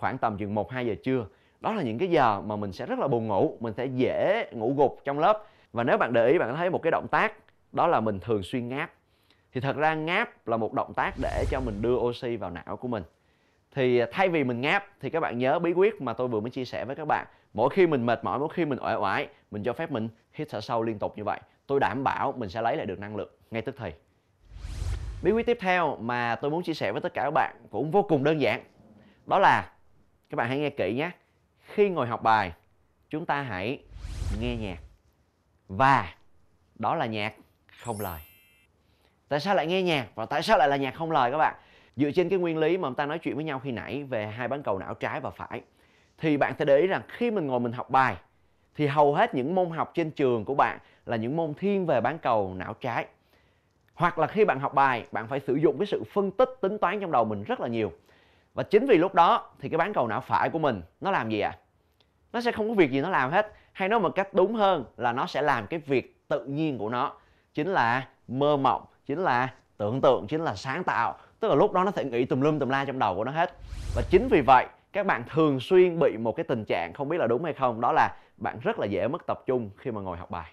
khoảng 0.00 0.18
tầm 0.18 0.36
chừng 0.38 0.54
1 0.54 0.70
2 0.70 0.86
giờ 0.86 0.94
trưa. 1.02 1.26
Đó 1.60 1.72
là 1.72 1.82
những 1.82 1.98
cái 1.98 2.10
giờ 2.10 2.40
mà 2.40 2.56
mình 2.56 2.72
sẽ 2.72 2.86
rất 2.86 2.98
là 2.98 3.08
buồn 3.08 3.28
ngủ, 3.28 3.56
mình 3.60 3.74
sẽ 3.74 3.86
dễ 3.86 4.46
ngủ 4.52 4.74
gục 4.76 5.00
trong 5.04 5.18
lớp. 5.18 5.44
Và 5.72 5.84
nếu 5.84 5.98
bạn 5.98 6.12
để 6.12 6.28
ý 6.28 6.38
bạn 6.38 6.56
thấy 6.56 6.70
một 6.70 6.82
cái 6.82 6.90
động 6.90 7.06
tác 7.10 7.32
đó 7.72 7.86
là 7.86 8.00
mình 8.00 8.20
thường 8.20 8.42
xuyên 8.42 8.68
ngáp. 8.68 8.90
Thì 9.52 9.60
thật 9.60 9.76
ra 9.76 9.94
ngáp 9.94 10.48
là 10.48 10.56
một 10.56 10.72
động 10.72 10.94
tác 10.94 11.14
để 11.22 11.44
cho 11.50 11.60
mình 11.60 11.82
đưa 11.82 11.96
oxy 11.96 12.36
vào 12.36 12.50
não 12.50 12.76
của 12.76 12.88
mình. 12.88 13.02
Thì 13.74 14.02
thay 14.12 14.28
vì 14.28 14.44
mình 14.44 14.60
ngáp 14.60 14.84
thì 15.00 15.10
các 15.10 15.20
bạn 15.20 15.38
nhớ 15.38 15.58
bí 15.58 15.72
quyết 15.72 16.00
mà 16.00 16.12
tôi 16.12 16.28
vừa 16.28 16.40
mới 16.40 16.50
chia 16.50 16.64
sẻ 16.64 16.84
với 16.84 16.96
các 16.96 17.04
bạn. 17.04 17.26
Mỗi 17.54 17.70
khi 17.70 17.86
mình 17.86 18.06
mệt 18.06 18.24
mỏi, 18.24 18.38
mỗi 18.38 18.48
khi 18.54 18.64
mình 18.64 18.78
uể 18.82 18.94
oải, 18.94 19.28
mình 19.50 19.62
cho 19.62 19.72
phép 19.72 19.90
mình 19.90 20.08
hít 20.32 20.48
thở 20.50 20.60
sâu 20.60 20.82
liên 20.82 20.98
tục 20.98 21.12
như 21.16 21.24
vậy. 21.24 21.40
Tôi 21.66 21.80
đảm 21.80 22.04
bảo 22.04 22.32
mình 22.32 22.48
sẽ 22.48 22.62
lấy 22.62 22.76
lại 22.76 22.86
được 22.86 22.98
năng 22.98 23.16
lượng 23.16 23.30
ngay 23.50 23.62
tức 23.62 23.74
thì. 23.78 23.92
Bí 25.22 25.32
quyết 25.32 25.46
tiếp 25.46 25.58
theo 25.60 25.96
mà 25.96 26.36
tôi 26.36 26.50
muốn 26.50 26.62
chia 26.62 26.74
sẻ 26.74 26.92
với 26.92 27.00
tất 27.00 27.14
cả 27.14 27.22
các 27.22 27.30
bạn 27.30 27.56
cũng 27.70 27.90
vô 27.90 28.02
cùng 28.02 28.24
đơn 28.24 28.40
giản. 28.40 28.64
Đó 29.26 29.38
là 29.38 29.70
các 30.30 30.36
bạn 30.36 30.48
hãy 30.48 30.58
nghe 30.58 30.70
kỹ 30.70 30.94
nhé 30.94 31.10
khi 31.74 31.88
ngồi 31.88 32.06
học 32.06 32.22
bài 32.22 32.52
chúng 33.10 33.26
ta 33.26 33.42
hãy 33.42 33.78
nghe 34.40 34.56
nhạc 34.56 34.78
và 35.68 36.14
đó 36.74 36.94
là 36.94 37.06
nhạc 37.06 37.34
không 37.82 38.00
lời 38.00 38.20
tại 39.28 39.40
sao 39.40 39.54
lại 39.54 39.66
nghe 39.66 39.82
nhạc 39.82 40.06
và 40.14 40.26
tại 40.26 40.42
sao 40.42 40.58
lại 40.58 40.68
là 40.68 40.76
nhạc 40.76 40.94
không 40.94 41.10
lời 41.10 41.30
các 41.30 41.38
bạn 41.38 41.54
dựa 41.96 42.10
trên 42.10 42.28
cái 42.28 42.38
nguyên 42.38 42.58
lý 42.58 42.78
mà 42.78 42.88
chúng 42.88 42.94
ta 42.94 43.06
nói 43.06 43.18
chuyện 43.18 43.34
với 43.34 43.44
nhau 43.44 43.58
khi 43.58 43.70
nãy 43.70 44.04
về 44.04 44.26
hai 44.26 44.48
bán 44.48 44.62
cầu 44.62 44.78
não 44.78 44.94
trái 44.94 45.20
và 45.20 45.30
phải 45.30 45.62
thì 46.20 46.36
bạn 46.36 46.54
sẽ 46.58 46.64
để 46.64 46.78
ý 46.78 46.86
rằng 46.86 47.02
khi 47.08 47.30
mình 47.30 47.46
ngồi 47.46 47.60
mình 47.60 47.72
học 47.72 47.90
bài, 47.90 48.16
thì 48.74 48.86
hầu 48.86 49.14
hết 49.14 49.34
những 49.34 49.54
môn 49.54 49.70
học 49.70 49.90
trên 49.94 50.10
trường 50.10 50.44
của 50.44 50.54
bạn 50.54 50.78
là 51.06 51.16
những 51.16 51.36
môn 51.36 51.54
thiên 51.54 51.86
về 51.86 52.00
bán 52.00 52.18
cầu 52.18 52.54
não 52.56 52.74
trái. 52.74 53.06
Hoặc 53.94 54.18
là 54.18 54.26
khi 54.26 54.44
bạn 54.44 54.60
học 54.60 54.74
bài, 54.74 55.06
bạn 55.12 55.28
phải 55.28 55.40
sử 55.40 55.54
dụng 55.54 55.78
cái 55.78 55.86
sự 55.86 56.04
phân 56.12 56.30
tích 56.30 56.48
tính 56.60 56.78
toán 56.78 57.00
trong 57.00 57.12
đầu 57.12 57.24
mình 57.24 57.44
rất 57.44 57.60
là 57.60 57.68
nhiều. 57.68 57.92
Và 58.54 58.62
chính 58.62 58.86
vì 58.86 58.96
lúc 58.96 59.14
đó 59.14 59.50
thì 59.58 59.68
cái 59.68 59.78
bán 59.78 59.92
cầu 59.92 60.08
não 60.08 60.20
phải 60.20 60.50
của 60.50 60.58
mình 60.58 60.82
nó 61.00 61.10
làm 61.10 61.30
gì 61.30 61.40
ạ? 61.40 61.50
À? 61.50 61.58
nó 62.32 62.40
sẽ 62.40 62.52
không 62.52 62.68
có 62.68 62.74
việc 62.74 62.90
gì 62.90 63.00
nó 63.00 63.08
làm 63.08 63.30
hết. 63.30 63.52
Hay 63.72 63.88
nói 63.88 64.00
một 64.00 64.14
cách 64.14 64.34
đúng 64.34 64.54
hơn 64.54 64.84
là 64.96 65.12
nó 65.12 65.26
sẽ 65.26 65.42
làm 65.42 65.66
cái 65.66 65.80
việc 65.80 66.28
tự 66.28 66.44
nhiên 66.44 66.78
của 66.78 66.88
nó. 66.88 67.12
Chính 67.54 67.68
là 67.68 68.08
mơ 68.28 68.56
mộng, 68.56 68.84
chính 69.06 69.18
là 69.18 69.48
tưởng 69.76 70.00
tượng, 70.00 70.26
chính 70.26 70.40
là 70.40 70.54
sáng 70.54 70.84
tạo. 70.84 71.16
Tức 71.40 71.48
là 71.48 71.54
lúc 71.54 71.72
đó 71.72 71.84
nó 71.84 71.90
sẽ 71.90 72.04
nghĩ 72.04 72.24
tùm 72.24 72.40
lum 72.40 72.58
tùm 72.58 72.68
la 72.68 72.84
trong 72.84 72.98
đầu 72.98 73.14
của 73.14 73.24
nó 73.24 73.32
hết. 73.32 73.52
Và 73.94 74.02
chính 74.10 74.28
vì 74.30 74.40
vậy 74.40 74.66
các 74.92 75.06
bạn 75.06 75.24
thường 75.30 75.60
xuyên 75.60 75.98
bị 75.98 76.16
một 76.16 76.36
cái 76.36 76.44
tình 76.44 76.64
trạng, 76.64 76.92
không 76.92 77.08
biết 77.08 77.18
là 77.18 77.26
đúng 77.26 77.44
hay 77.44 77.52
không, 77.52 77.80
đó 77.80 77.92
là 77.92 78.16
bạn 78.36 78.58
rất 78.62 78.78
là 78.78 78.86
dễ 78.86 79.08
mất 79.08 79.26
tập 79.26 79.42
trung 79.46 79.70
khi 79.76 79.90
mà 79.90 80.00
ngồi 80.00 80.16
học 80.16 80.30
bài. 80.30 80.50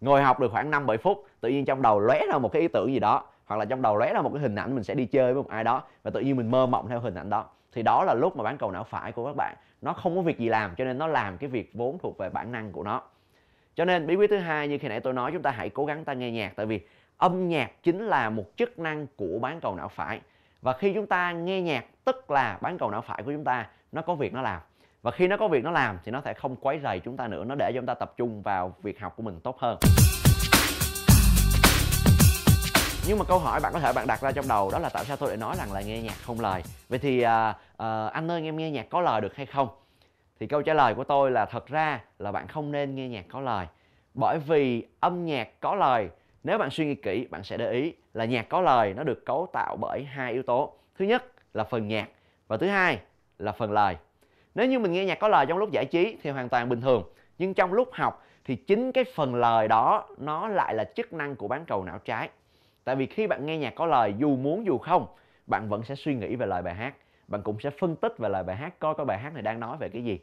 Ngồi 0.00 0.22
học 0.22 0.40
được 0.40 0.52
khoảng 0.52 0.70
5 0.70 0.86
7 0.86 0.98
phút, 0.98 1.26
tự 1.40 1.48
nhiên 1.48 1.64
trong 1.64 1.82
đầu 1.82 2.00
lóe 2.00 2.20
ra 2.32 2.38
một 2.38 2.52
cái 2.52 2.62
ý 2.62 2.68
tưởng 2.68 2.92
gì 2.92 3.00
đó, 3.00 3.24
hoặc 3.44 3.56
là 3.56 3.64
trong 3.64 3.82
đầu 3.82 3.96
lóe 3.96 4.12
ra 4.12 4.22
một 4.22 4.30
cái 4.34 4.42
hình 4.42 4.54
ảnh 4.54 4.74
mình 4.74 4.84
sẽ 4.84 4.94
đi 4.94 5.06
chơi 5.06 5.34
với 5.34 5.42
một 5.42 5.48
ai 5.48 5.64
đó, 5.64 5.82
và 6.02 6.10
tự 6.10 6.20
nhiên 6.20 6.36
mình 6.36 6.50
mơ 6.50 6.66
mộng 6.66 6.88
theo 6.88 7.00
hình 7.00 7.14
ảnh 7.14 7.30
đó. 7.30 7.44
Thì 7.72 7.82
đó 7.82 8.04
là 8.04 8.14
lúc 8.14 8.36
mà 8.36 8.44
bán 8.44 8.58
cầu 8.58 8.70
não 8.70 8.84
phải 8.84 9.12
của 9.12 9.26
các 9.26 9.36
bạn. 9.36 9.56
Nó 9.82 9.92
không 9.92 10.16
có 10.16 10.22
việc 10.22 10.38
gì 10.38 10.48
làm, 10.48 10.74
cho 10.74 10.84
nên 10.84 10.98
nó 10.98 11.06
làm 11.06 11.38
cái 11.38 11.50
việc 11.50 11.70
vốn 11.74 11.98
thuộc 11.98 12.18
về 12.18 12.30
bản 12.30 12.52
năng 12.52 12.72
của 12.72 12.82
nó. 12.82 13.02
Cho 13.74 13.84
nên 13.84 14.06
bí 14.06 14.16
quyết 14.16 14.30
thứ 14.30 14.36
hai 14.36 14.68
như 14.68 14.78
khi 14.78 14.88
nãy 14.88 15.00
tôi 15.00 15.12
nói, 15.12 15.32
chúng 15.32 15.42
ta 15.42 15.50
hãy 15.50 15.68
cố 15.68 15.84
gắng 15.84 16.04
ta 16.04 16.12
nghe 16.12 16.30
nhạc, 16.30 16.52
tại 16.56 16.66
vì 16.66 16.80
âm 17.16 17.48
nhạc 17.48 17.82
chính 17.82 18.06
là 18.06 18.30
một 18.30 18.44
chức 18.56 18.78
năng 18.78 19.06
của 19.16 19.38
bán 19.40 19.60
cầu 19.60 19.74
não 19.74 19.88
phải. 19.88 20.20
Và 20.62 20.72
khi 20.72 20.94
chúng 20.94 21.06
ta 21.06 21.32
nghe 21.32 21.62
nhạc 21.62 21.84
tức 22.04 22.30
là 22.30 22.58
bán 22.60 22.78
cầu 22.78 22.90
não 22.90 23.00
phải 23.00 23.22
của 23.22 23.32
chúng 23.32 23.44
ta 23.44 23.66
nó 23.92 24.02
có 24.02 24.14
việc 24.14 24.32
nó 24.32 24.42
làm. 24.42 24.60
Và 25.02 25.10
khi 25.10 25.28
nó 25.28 25.36
có 25.36 25.48
việc 25.48 25.64
nó 25.64 25.70
làm 25.70 25.98
thì 26.04 26.12
nó 26.12 26.20
sẽ 26.20 26.34
không 26.34 26.56
quấy 26.56 26.80
rầy 26.82 27.00
chúng 27.00 27.16
ta 27.16 27.28
nữa 27.28 27.44
nó 27.44 27.54
để 27.54 27.70
cho 27.74 27.80
chúng 27.80 27.86
ta 27.86 27.94
tập 27.94 28.12
trung 28.16 28.42
vào 28.42 28.74
việc 28.82 29.00
học 29.00 29.14
của 29.16 29.22
mình 29.22 29.40
tốt 29.40 29.58
hơn. 29.58 29.78
Nhưng 33.08 33.18
mà 33.18 33.24
câu 33.24 33.38
hỏi 33.38 33.60
bạn 33.60 33.72
có 33.72 33.80
thể 33.80 33.92
bạn 33.92 34.06
đặt 34.06 34.20
ra 34.20 34.32
trong 34.32 34.48
đầu 34.48 34.70
đó 34.72 34.78
là 34.78 34.88
tại 34.88 35.04
sao 35.04 35.16
tôi 35.16 35.28
lại 35.28 35.36
nói 35.36 35.56
rằng 35.58 35.72
là 35.72 35.80
nghe 35.80 36.02
nhạc 36.02 36.16
không 36.26 36.40
lời? 36.40 36.62
Vậy 36.88 36.98
thì 36.98 37.20
à, 37.20 37.56
à, 37.76 38.06
anh 38.06 38.30
ơi 38.30 38.42
em 38.42 38.56
nghe 38.56 38.70
nhạc 38.70 38.86
có 38.90 39.00
lời 39.00 39.20
được 39.20 39.36
hay 39.36 39.46
không? 39.46 39.68
Thì 40.40 40.46
câu 40.46 40.62
trả 40.62 40.74
lời 40.74 40.94
của 40.94 41.04
tôi 41.04 41.30
là 41.30 41.46
thật 41.46 41.66
ra 41.66 42.00
là 42.18 42.32
bạn 42.32 42.48
không 42.48 42.72
nên 42.72 42.94
nghe 42.94 43.08
nhạc 43.08 43.24
có 43.28 43.40
lời. 43.40 43.66
Bởi 44.14 44.38
vì 44.38 44.86
âm 45.00 45.24
nhạc 45.24 45.60
có 45.60 45.74
lời 45.74 46.08
nếu 46.44 46.58
bạn 46.58 46.70
suy 46.70 46.86
nghĩ 46.86 46.94
kỹ 46.94 47.26
bạn 47.30 47.44
sẽ 47.44 47.56
để 47.56 47.70
ý 47.70 47.94
là 48.14 48.24
nhạc 48.24 48.48
có 48.48 48.60
lời 48.60 48.94
nó 48.94 49.02
được 49.02 49.26
cấu 49.26 49.48
tạo 49.52 49.76
bởi 49.76 50.04
hai 50.04 50.32
yếu 50.32 50.42
tố. 50.42 50.72
Thứ 50.98 51.04
nhất 51.04 51.24
là 51.54 51.64
phần 51.64 51.88
nhạc 51.88 52.08
và 52.48 52.56
thứ 52.56 52.66
hai 52.66 52.98
là 53.38 53.52
phần 53.52 53.72
lời. 53.72 53.96
Nếu 54.54 54.66
như 54.66 54.78
mình 54.78 54.92
nghe 54.92 55.04
nhạc 55.04 55.18
có 55.18 55.28
lời 55.28 55.46
trong 55.48 55.58
lúc 55.58 55.70
giải 55.70 55.84
trí 55.84 56.16
thì 56.22 56.30
hoàn 56.30 56.48
toàn 56.48 56.68
bình 56.68 56.80
thường, 56.80 57.04
nhưng 57.38 57.54
trong 57.54 57.72
lúc 57.72 57.88
học 57.92 58.26
thì 58.44 58.56
chính 58.56 58.92
cái 58.92 59.04
phần 59.14 59.34
lời 59.34 59.68
đó 59.68 60.08
nó 60.18 60.48
lại 60.48 60.74
là 60.74 60.84
chức 60.84 61.12
năng 61.12 61.36
của 61.36 61.48
bán 61.48 61.64
cầu 61.64 61.84
não 61.84 61.98
trái. 61.98 62.28
Tại 62.84 62.96
vì 62.96 63.06
khi 63.06 63.26
bạn 63.26 63.46
nghe 63.46 63.58
nhạc 63.58 63.74
có 63.74 63.86
lời, 63.86 64.14
dù 64.18 64.36
muốn 64.36 64.66
dù 64.66 64.78
không, 64.78 65.06
bạn 65.46 65.68
vẫn 65.68 65.82
sẽ 65.82 65.94
suy 65.94 66.14
nghĩ 66.14 66.36
về 66.36 66.46
lời 66.46 66.62
bài 66.62 66.74
hát, 66.74 66.94
bạn 67.28 67.42
cũng 67.42 67.60
sẽ 67.60 67.70
phân 67.70 67.96
tích 67.96 68.18
về 68.18 68.28
lời 68.28 68.42
bài 68.42 68.56
hát, 68.56 68.78
coi 68.78 68.94
coi 68.94 69.06
bài 69.06 69.18
hát 69.18 69.32
này 69.32 69.42
đang 69.42 69.60
nói 69.60 69.76
về 69.76 69.88
cái 69.88 70.04
gì. 70.04 70.18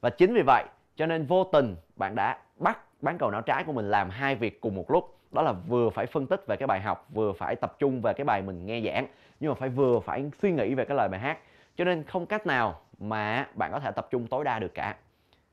Và 0.00 0.10
chính 0.10 0.34
vì 0.34 0.42
vậy, 0.46 0.64
cho 0.96 1.06
nên 1.06 1.26
vô 1.26 1.44
tình 1.44 1.76
bạn 1.96 2.14
đã 2.14 2.38
bắt 2.56 2.78
bán 3.02 3.18
cầu 3.18 3.30
não 3.30 3.42
trái 3.42 3.64
của 3.64 3.72
mình 3.72 3.90
làm 3.90 4.10
hai 4.10 4.34
việc 4.34 4.60
cùng 4.60 4.74
một 4.74 4.90
lúc 4.90 5.18
đó 5.32 5.42
là 5.42 5.52
vừa 5.52 5.90
phải 5.90 6.06
phân 6.06 6.26
tích 6.26 6.44
về 6.46 6.56
cái 6.56 6.66
bài 6.66 6.80
học, 6.80 7.06
vừa 7.14 7.32
phải 7.32 7.56
tập 7.56 7.76
trung 7.78 8.00
về 8.02 8.12
cái 8.12 8.24
bài 8.24 8.42
mình 8.42 8.66
nghe 8.66 8.80
giảng, 8.80 9.06
nhưng 9.40 9.50
mà 9.50 9.54
phải 9.54 9.68
vừa 9.68 10.00
phải 10.00 10.30
suy 10.42 10.52
nghĩ 10.52 10.74
về 10.74 10.84
cái 10.84 10.96
lời 10.96 11.08
bài 11.08 11.20
hát. 11.20 11.38
Cho 11.76 11.84
nên 11.84 12.04
không 12.04 12.26
cách 12.26 12.46
nào 12.46 12.80
mà 12.98 13.46
bạn 13.54 13.72
có 13.72 13.80
thể 13.80 13.90
tập 13.90 14.08
trung 14.10 14.26
tối 14.26 14.44
đa 14.44 14.58
được 14.58 14.74
cả. 14.74 14.96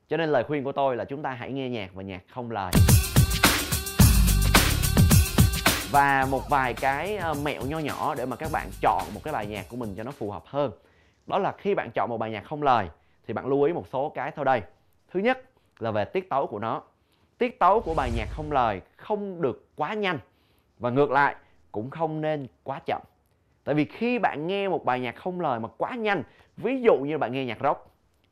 Cho 0.09 0.17
nên 0.17 0.29
lời 0.29 0.43
khuyên 0.43 0.63
của 0.63 0.71
tôi 0.71 0.95
là 0.95 1.05
chúng 1.05 1.21
ta 1.21 1.31
hãy 1.31 1.51
nghe 1.51 1.69
nhạc 1.69 1.93
và 1.93 2.03
nhạc 2.03 2.21
không 2.29 2.51
lời. 2.51 2.71
Và 5.91 6.27
một 6.31 6.50
vài 6.50 6.74
cái 6.74 7.17
ờ, 7.17 7.33
mẹo 7.43 7.62
nho 7.67 7.79
nhỏ 7.79 8.15
để 8.15 8.25
mà 8.25 8.36
các 8.36 8.50
bạn 8.51 8.67
chọn 8.81 9.03
một 9.13 9.21
cái 9.24 9.33
bài 9.33 9.48
nhạc 9.48 9.65
của 9.69 9.77
mình 9.77 9.93
cho 9.98 10.03
nó 10.03 10.12
phù 10.12 10.31
hợp 10.31 10.43
hơn. 10.45 10.71
Đó 11.27 11.39
là 11.39 11.51
khi 11.57 11.75
bạn 11.75 11.89
chọn 11.91 12.09
một 12.09 12.17
bài 12.17 12.31
nhạc 12.31 12.43
không 12.43 12.63
lời, 12.63 12.88
thì 13.27 13.33
bạn 13.33 13.48
lưu 13.48 13.63
ý 13.63 13.74
một 13.74 13.88
số 13.88 14.09
cái 14.15 14.31
sau 14.36 14.45
đây. 14.45 14.62
Thứ 15.12 15.19
nhất 15.19 15.43
là 15.79 15.91
về 15.91 16.05
tiết 16.05 16.29
tấu 16.29 16.48
của 16.48 16.59
nó 16.59 16.81
tiết 17.39 17.60
tấu 17.60 17.81
của 17.81 17.93
bài 17.93 18.12
nhạc 18.15 18.29
không 18.31 18.51
lời 18.51 18.81
không 18.96 19.41
được 19.41 19.67
quá 19.75 19.93
nhanh 19.93 20.19
và 20.79 20.89
ngược 20.89 21.12
lại 21.12 21.36
cũng 21.72 21.89
không 21.89 22.22
nên 22.22 22.48
quá 22.63 22.79
chậm. 22.86 23.01
Tại 23.63 23.75
vì 23.75 23.86
khi 23.86 24.19
bạn 24.19 24.48
nghe 24.48 24.69
một 24.69 24.86
bài 24.86 25.00
nhạc 25.00 25.15
không 25.15 25.41
lời 25.41 25.60
mà 25.60 25.69
quá 25.77 25.96
nhanh, 25.96 26.24
ví 26.58 26.81
dụ 26.81 26.98
như 26.98 27.17
bạn 27.17 27.31
nghe 27.31 27.46
nhạc 27.46 27.58
rock 27.63 27.88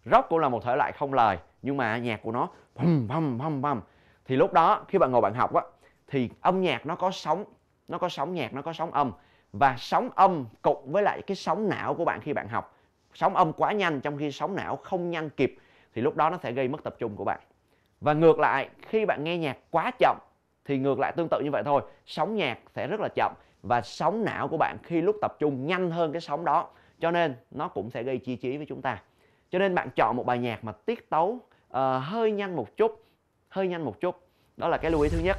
rock 0.06 0.30
cũng 0.30 0.40
là 0.40 0.50
một 0.50 0.64
thể 0.64 0.76
loại 0.76 0.92
không 0.92 1.14
lời 1.14 1.38
nhưng 1.62 1.78
mà 1.78 1.98
nhạc 1.98 2.22
của 2.24 2.32
nó 2.32 2.50
bum 2.76 3.08
bum 3.08 3.38
bum 3.38 3.62
bum 3.62 3.82
thì 4.26 4.36
lúc 4.36 4.54
đó 4.54 4.86
khi 4.88 4.98
bạn 4.98 5.12
ngồi 5.12 5.22
bạn 5.22 5.34
học 5.34 5.54
á, 5.54 5.62
thì 6.08 6.30
âm 6.42 6.62
nhạc 6.62 6.86
nó 6.86 6.96
có 6.96 7.12
sóng, 7.12 7.46
nó 7.88 7.98
có 7.98 8.10
sóng 8.10 8.34
nhạc, 8.34 8.54
nó 8.54 8.62
có 8.62 8.74
sóng 8.74 8.92
âm. 8.92 9.12
Và 9.54 9.76
sóng 9.78 10.10
âm 10.16 10.46
cộng 10.62 10.92
với 10.92 11.04
lại 11.04 11.22
cái 11.22 11.36
sóng 11.36 11.70
não 11.70 11.94
của 11.94 12.06
bạn 12.06 12.22
khi 12.22 12.34
bạn 12.34 12.48
học. 12.48 12.78
Sóng 13.14 13.36
âm 13.36 13.54
quá 13.54 13.72
nhanh 13.72 14.02
trong 14.02 14.18
khi 14.18 14.32
sóng 14.32 14.56
não 14.56 14.76
không 14.76 15.10
nhanh 15.10 15.30
kịp 15.30 15.58
thì 15.94 16.02
lúc 16.02 16.16
đó 16.16 16.30
nó 16.30 16.38
sẽ 16.38 16.52
gây 16.52 16.68
mất 16.68 16.84
tập 16.84 16.96
trung 17.00 17.16
của 17.16 17.24
bạn 17.24 17.40
và 18.02 18.14
ngược 18.14 18.40
lại 18.40 18.70
khi 18.82 19.06
bạn 19.06 19.24
nghe 19.24 19.38
nhạc 19.38 19.58
quá 19.72 19.92
chậm 20.00 20.18
thì 20.66 20.78
ngược 20.78 21.00
lại 21.00 21.14
tương 21.16 21.28
tự 21.30 21.40
như 21.40 21.52
vậy 21.52 21.64
thôi. 21.66 21.82
Sóng 22.06 22.36
nhạc 22.36 22.60
sẽ 22.76 22.88
rất 22.88 23.00
là 23.00 23.08
chậm 23.16 23.34
và 23.64 23.82
sóng 23.82 24.26
não 24.26 24.48
của 24.48 24.58
bạn 24.58 24.78
khi 24.84 25.02
lúc 25.02 25.16
tập 25.22 25.36
trung 25.40 25.68
nhanh 25.68 25.92
hơn 25.92 26.12
cái 26.12 26.22
sóng 26.22 26.46
đó. 26.46 26.68
Cho 27.00 27.12
nên 27.12 27.36
nó 27.52 27.68
cũng 27.68 27.90
sẽ 27.90 28.04
gây 28.04 28.18
chi 28.18 28.36
trí 28.36 28.58
với 28.58 28.66
chúng 28.66 28.82
ta. 28.82 29.02
Cho 29.50 29.60
nên 29.60 29.76
bạn 29.76 29.90
chọn 29.96 30.16
một 30.16 30.26
bài 30.26 30.40
nhạc 30.40 30.64
mà 30.64 30.72
tiết 30.72 31.10
tấu 31.10 31.26
uh, 31.28 31.80
hơi 32.04 32.32
nhanh 32.32 32.56
một 32.56 32.78
chút 32.78 33.04
hơi 33.50 33.68
nhanh 33.68 33.86
một 33.86 34.00
chút. 34.00 34.28
Đó 34.58 34.68
là 34.68 34.78
cái 34.78 34.92
lưu 34.92 35.02
ý 35.02 35.10
thứ 35.10 35.20
nhất. 35.20 35.38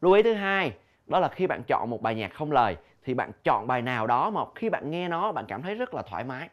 Lưu 0.00 0.12
ý 0.12 0.22
thứ 0.22 0.32
hai 0.32 0.72
đó 1.06 1.18
là 1.18 1.28
khi 1.28 1.46
bạn 1.46 1.62
chọn 1.66 1.90
một 1.90 2.02
bài 2.02 2.14
nhạc 2.14 2.34
không 2.34 2.52
lời 2.52 2.76
thì 3.04 3.14
bạn 3.14 3.30
chọn 3.44 3.66
bài 3.66 3.82
nào 3.82 4.06
đó 4.06 4.30
mà 4.30 4.40
khi 4.54 4.70
bạn 4.70 4.90
nghe 4.90 5.08
nó 5.08 5.32
bạn 5.32 5.44
cảm 5.48 5.62
thấy 5.62 5.74
rất 5.74 5.94
là 5.94 6.02
thoải 6.02 6.24
mái. 6.24 6.48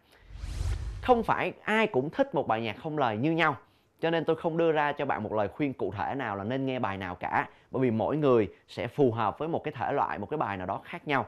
Không 1.01 1.23
phải 1.23 1.53
ai 1.63 1.87
cũng 1.87 2.09
thích 2.09 2.35
một 2.35 2.47
bài 2.47 2.61
nhạc 2.61 2.77
không 2.77 2.97
lời 2.97 3.17
như 3.17 3.31
nhau 3.31 3.55
cho 4.01 4.09
nên 4.09 4.25
tôi 4.25 4.35
không 4.35 4.57
đưa 4.57 4.71
ra 4.71 4.91
cho 4.91 5.05
bạn 5.05 5.23
một 5.23 5.33
lời 5.33 5.47
khuyên 5.47 5.73
cụ 5.73 5.93
thể 5.97 6.15
nào 6.15 6.35
là 6.35 6.43
nên 6.43 6.65
nghe 6.65 6.79
bài 6.79 6.97
nào 6.97 7.15
cả. 7.15 7.47
Bởi 7.71 7.81
vì 7.81 7.91
mỗi 7.91 8.17
người 8.17 8.47
sẽ 8.67 8.87
phù 8.87 9.11
hợp 9.11 9.39
với 9.39 9.47
một 9.47 9.63
cái 9.63 9.73
thể 9.77 9.91
loại 9.91 10.19
một 10.19 10.29
cái 10.29 10.37
bài 10.37 10.57
nào 10.57 10.67
đó 10.67 10.81
khác 10.83 11.07
nhau. 11.07 11.25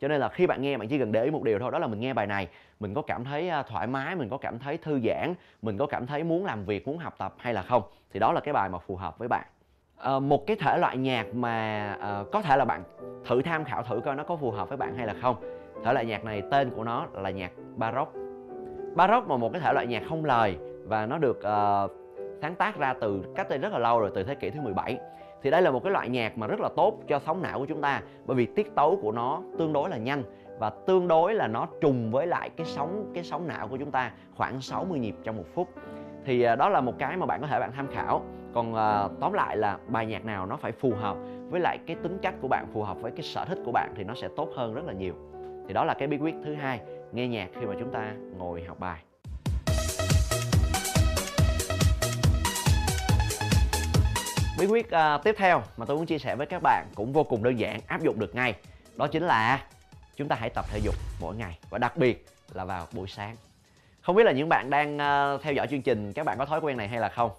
Cho 0.00 0.08
nên 0.08 0.20
là 0.20 0.28
khi 0.28 0.46
bạn 0.46 0.62
nghe 0.62 0.76
bạn 0.76 0.88
chỉ 0.88 0.98
cần 0.98 1.12
để 1.12 1.24
ý 1.24 1.30
một 1.30 1.42
điều 1.42 1.58
thôi 1.58 1.70
đó 1.70 1.78
là 1.78 1.86
mình 1.86 2.00
nghe 2.00 2.14
bài 2.14 2.26
này 2.26 2.48
mình 2.80 2.94
có 2.94 3.02
cảm 3.02 3.24
thấy 3.24 3.48
à, 3.48 3.62
thoải 3.62 3.86
mái 3.86 4.16
mình 4.16 4.28
có 4.28 4.38
cảm 4.38 4.58
thấy 4.58 4.76
thư 4.76 5.00
giãn 5.00 5.34
mình 5.62 5.78
có 5.78 5.86
cảm 5.86 6.06
thấy 6.06 6.24
muốn 6.24 6.44
làm 6.44 6.64
việc 6.64 6.88
muốn 6.88 6.98
học 6.98 7.14
tập 7.18 7.34
hay 7.38 7.54
là 7.54 7.62
không 7.62 7.82
thì 8.12 8.20
đó 8.20 8.32
là 8.32 8.40
cái 8.40 8.54
bài 8.54 8.68
mà 8.68 8.78
phù 8.78 8.96
hợp 8.96 9.18
với 9.18 9.28
bạn. 9.28 9.46
À, 9.96 10.18
một 10.18 10.46
cái 10.46 10.56
thể 10.56 10.78
loại 10.78 10.96
nhạc 10.96 11.34
mà 11.34 11.86
à, 12.00 12.22
có 12.32 12.42
thể 12.42 12.56
là 12.56 12.64
bạn 12.64 12.82
thử 13.26 13.42
tham 13.42 13.64
khảo 13.64 13.82
thử 13.82 14.00
coi 14.04 14.16
nó 14.16 14.24
có 14.24 14.36
phù 14.36 14.50
hợp 14.50 14.68
với 14.68 14.78
bạn 14.78 14.96
hay 14.96 15.06
là 15.06 15.14
không. 15.22 15.36
Thể 15.84 15.92
loại 15.92 16.06
nhạc 16.06 16.24
này 16.24 16.42
tên 16.50 16.70
của 16.70 16.84
nó 16.84 17.06
là 17.12 17.30
nhạc 17.30 17.52
baroque. 17.76 18.20
Baroque 18.94 19.28
mà 19.28 19.36
một 19.36 19.52
cái 19.52 19.60
thể 19.60 19.72
loại 19.72 19.86
nhạc 19.86 20.02
không 20.08 20.24
lời 20.24 20.56
và 20.84 21.06
nó 21.06 21.18
được 21.18 21.38
uh, 21.38 22.05
sáng 22.42 22.54
tác 22.54 22.78
ra 22.78 22.94
từ 23.00 23.22
cách 23.34 23.48
đây 23.48 23.58
rất 23.58 23.72
là 23.72 23.78
lâu 23.78 24.00
rồi 24.00 24.10
từ 24.14 24.22
thế 24.22 24.34
kỷ 24.34 24.50
thứ 24.50 24.60
17 24.60 24.98
thì 25.42 25.50
đây 25.50 25.62
là 25.62 25.70
một 25.70 25.82
cái 25.84 25.92
loại 25.92 26.08
nhạc 26.08 26.38
mà 26.38 26.46
rất 26.46 26.60
là 26.60 26.68
tốt 26.76 26.98
cho 27.08 27.18
sóng 27.18 27.42
não 27.42 27.58
của 27.58 27.66
chúng 27.66 27.80
ta 27.80 28.02
bởi 28.26 28.36
vì 28.36 28.46
tiết 28.46 28.74
tấu 28.74 28.98
của 29.02 29.12
nó 29.12 29.42
tương 29.58 29.72
đối 29.72 29.90
là 29.90 29.96
nhanh 29.96 30.22
và 30.58 30.70
tương 30.70 31.08
đối 31.08 31.34
là 31.34 31.46
nó 31.46 31.66
trùng 31.80 32.10
với 32.10 32.26
lại 32.26 32.50
cái 32.56 32.66
sóng 32.66 33.10
cái 33.14 33.24
sóng 33.24 33.48
não 33.48 33.68
của 33.68 33.76
chúng 33.76 33.90
ta 33.90 34.12
khoảng 34.36 34.60
60 34.60 34.98
nhịp 34.98 35.14
trong 35.24 35.36
một 35.36 35.44
phút. 35.54 35.68
Thì 36.24 36.42
à, 36.42 36.56
đó 36.56 36.68
là 36.68 36.80
một 36.80 36.94
cái 36.98 37.16
mà 37.16 37.26
bạn 37.26 37.40
có 37.40 37.46
thể 37.46 37.60
bạn 37.60 37.72
tham 37.72 37.86
khảo. 37.86 38.22
Còn 38.54 38.74
à, 38.74 39.08
tóm 39.20 39.32
lại 39.32 39.56
là 39.56 39.78
bài 39.88 40.06
nhạc 40.06 40.24
nào 40.24 40.46
nó 40.46 40.56
phải 40.56 40.72
phù 40.72 40.92
hợp 40.94 41.16
với 41.50 41.60
lại 41.60 41.78
cái 41.86 41.96
tính 42.02 42.18
cách 42.22 42.34
của 42.40 42.48
bạn 42.48 42.66
phù 42.72 42.82
hợp 42.82 43.00
với 43.00 43.10
cái 43.10 43.22
sở 43.22 43.44
thích 43.44 43.58
của 43.64 43.72
bạn 43.72 43.92
thì 43.96 44.04
nó 44.04 44.14
sẽ 44.14 44.28
tốt 44.36 44.48
hơn 44.54 44.74
rất 44.74 44.84
là 44.84 44.92
nhiều. 44.92 45.14
Thì 45.68 45.74
đó 45.74 45.84
là 45.84 45.94
cái 45.94 46.08
bí 46.08 46.18
quyết 46.18 46.34
thứ 46.44 46.54
hai 46.54 46.80
nghe 47.12 47.28
nhạc 47.28 47.48
khi 47.60 47.66
mà 47.66 47.74
chúng 47.78 47.90
ta 47.92 48.12
ngồi 48.38 48.64
học 48.64 48.80
bài. 48.80 49.05
Bí 54.58 54.66
quyết 54.66 54.86
uh, 54.86 55.24
tiếp 55.24 55.34
theo 55.38 55.62
mà 55.76 55.86
tôi 55.86 55.96
muốn 55.96 56.06
chia 56.06 56.18
sẻ 56.18 56.36
với 56.36 56.46
các 56.46 56.62
bạn 56.62 56.86
cũng 56.94 57.12
vô 57.12 57.24
cùng 57.24 57.42
đơn 57.42 57.58
giản 57.58 57.80
áp 57.86 58.02
dụng 58.02 58.18
được 58.18 58.34
ngay 58.34 58.54
đó 58.96 59.06
chính 59.06 59.22
là 59.22 59.64
chúng 60.16 60.28
ta 60.28 60.36
hãy 60.36 60.50
tập 60.50 60.64
thể 60.70 60.78
dục 60.78 60.94
mỗi 61.20 61.36
ngày 61.36 61.58
và 61.70 61.78
đặc 61.78 61.96
biệt 61.96 62.26
là 62.54 62.64
vào 62.64 62.86
buổi 62.92 63.08
sáng. 63.08 63.36
Không 64.02 64.16
biết 64.16 64.24
là 64.24 64.32
những 64.32 64.48
bạn 64.48 64.70
đang 64.70 64.94
uh, 64.96 65.42
theo 65.42 65.52
dõi 65.52 65.66
chương 65.70 65.82
trình 65.82 66.12
các 66.12 66.26
bạn 66.26 66.38
có 66.38 66.44
thói 66.44 66.60
quen 66.60 66.76
này 66.76 66.88
hay 66.88 67.00
là 67.00 67.08
không? 67.08 67.30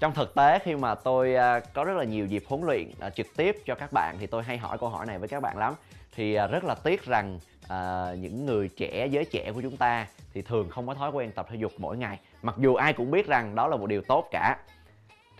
Trong 0.00 0.14
thực 0.14 0.34
tế 0.34 0.58
khi 0.58 0.76
mà 0.76 0.94
tôi 0.94 1.34
uh, 1.34 1.64
có 1.74 1.84
rất 1.84 1.96
là 1.96 2.04
nhiều 2.04 2.26
dịp 2.26 2.44
huấn 2.48 2.62
luyện 2.62 2.90
uh, 3.06 3.14
trực 3.14 3.26
tiếp 3.36 3.56
cho 3.66 3.74
các 3.74 3.92
bạn 3.92 4.16
thì 4.20 4.26
tôi 4.26 4.42
hay 4.42 4.58
hỏi 4.58 4.78
câu 4.78 4.88
hỏi 4.88 5.06
này 5.06 5.18
với 5.18 5.28
các 5.28 5.42
bạn 5.42 5.58
lắm. 5.58 5.74
Thì 6.14 6.38
uh, 6.44 6.50
rất 6.50 6.64
là 6.64 6.74
tiếc 6.74 7.04
rằng 7.04 7.38
uh, 7.64 8.18
những 8.18 8.46
người 8.46 8.68
trẻ 8.68 9.06
giới 9.06 9.24
trẻ 9.24 9.52
của 9.54 9.62
chúng 9.62 9.76
ta 9.76 10.06
thì 10.34 10.42
thường 10.42 10.70
không 10.70 10.86
có 10.86 10.94
thói 10.94 11.10
quen 11.10 11.32
tập 11.32 11.46
thể 11.50 11.56
dục 11.56 11.72
mỗi 11.78 11.96
ngày. 11.96 12.18
Mặc 12.42 12.54
dù 12.58 12.74
ai 12.74 12.92
cũng 12.92 13.10
biết 13.10 13.26
rằng 13.26 13.54
đó 13.54 13.68
là 13.68 13.76
một 13.76 13.86
điều 13.86 14.02
tốt 14.02 14.28
cả 14.30 14.56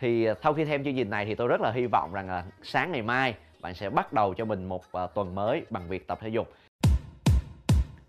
thì 0.00 0.24
à, 0.24 0.34
sau 0.42 0.54
khi 0.54 0.64
xem 0.64 0.84
chương 0.84 0.96
trình 0.96 1.10
này 1.10 1.24
thì 1.24 1.34
tôi 1.34 1.48
rất 1.48 1.60
là 1.60 1.72
hy 1.72 1.86
vọng 1.86 2.12
rằng 2.12 2.28
là 2.28 2.44
sáng 2.62 2.92
ngày 2.92 3.02
mai 3.02 3.34
bạn 3.60 3.74
sẽ 3.74 3.90
bắt 3.90 4.12
đầu 4.12 4.34
cho 4.34 4.44
mình 4.44 4.64
một 4.64 4.84
à, 4.92 5.06
tuần 5.06 5.34
mới 5.34 5.62
bằng 5.70 5.88
việc 5.88 6.06
tập 6.06 6.18
thể 6.22 6.28
dục. 6.28 6.52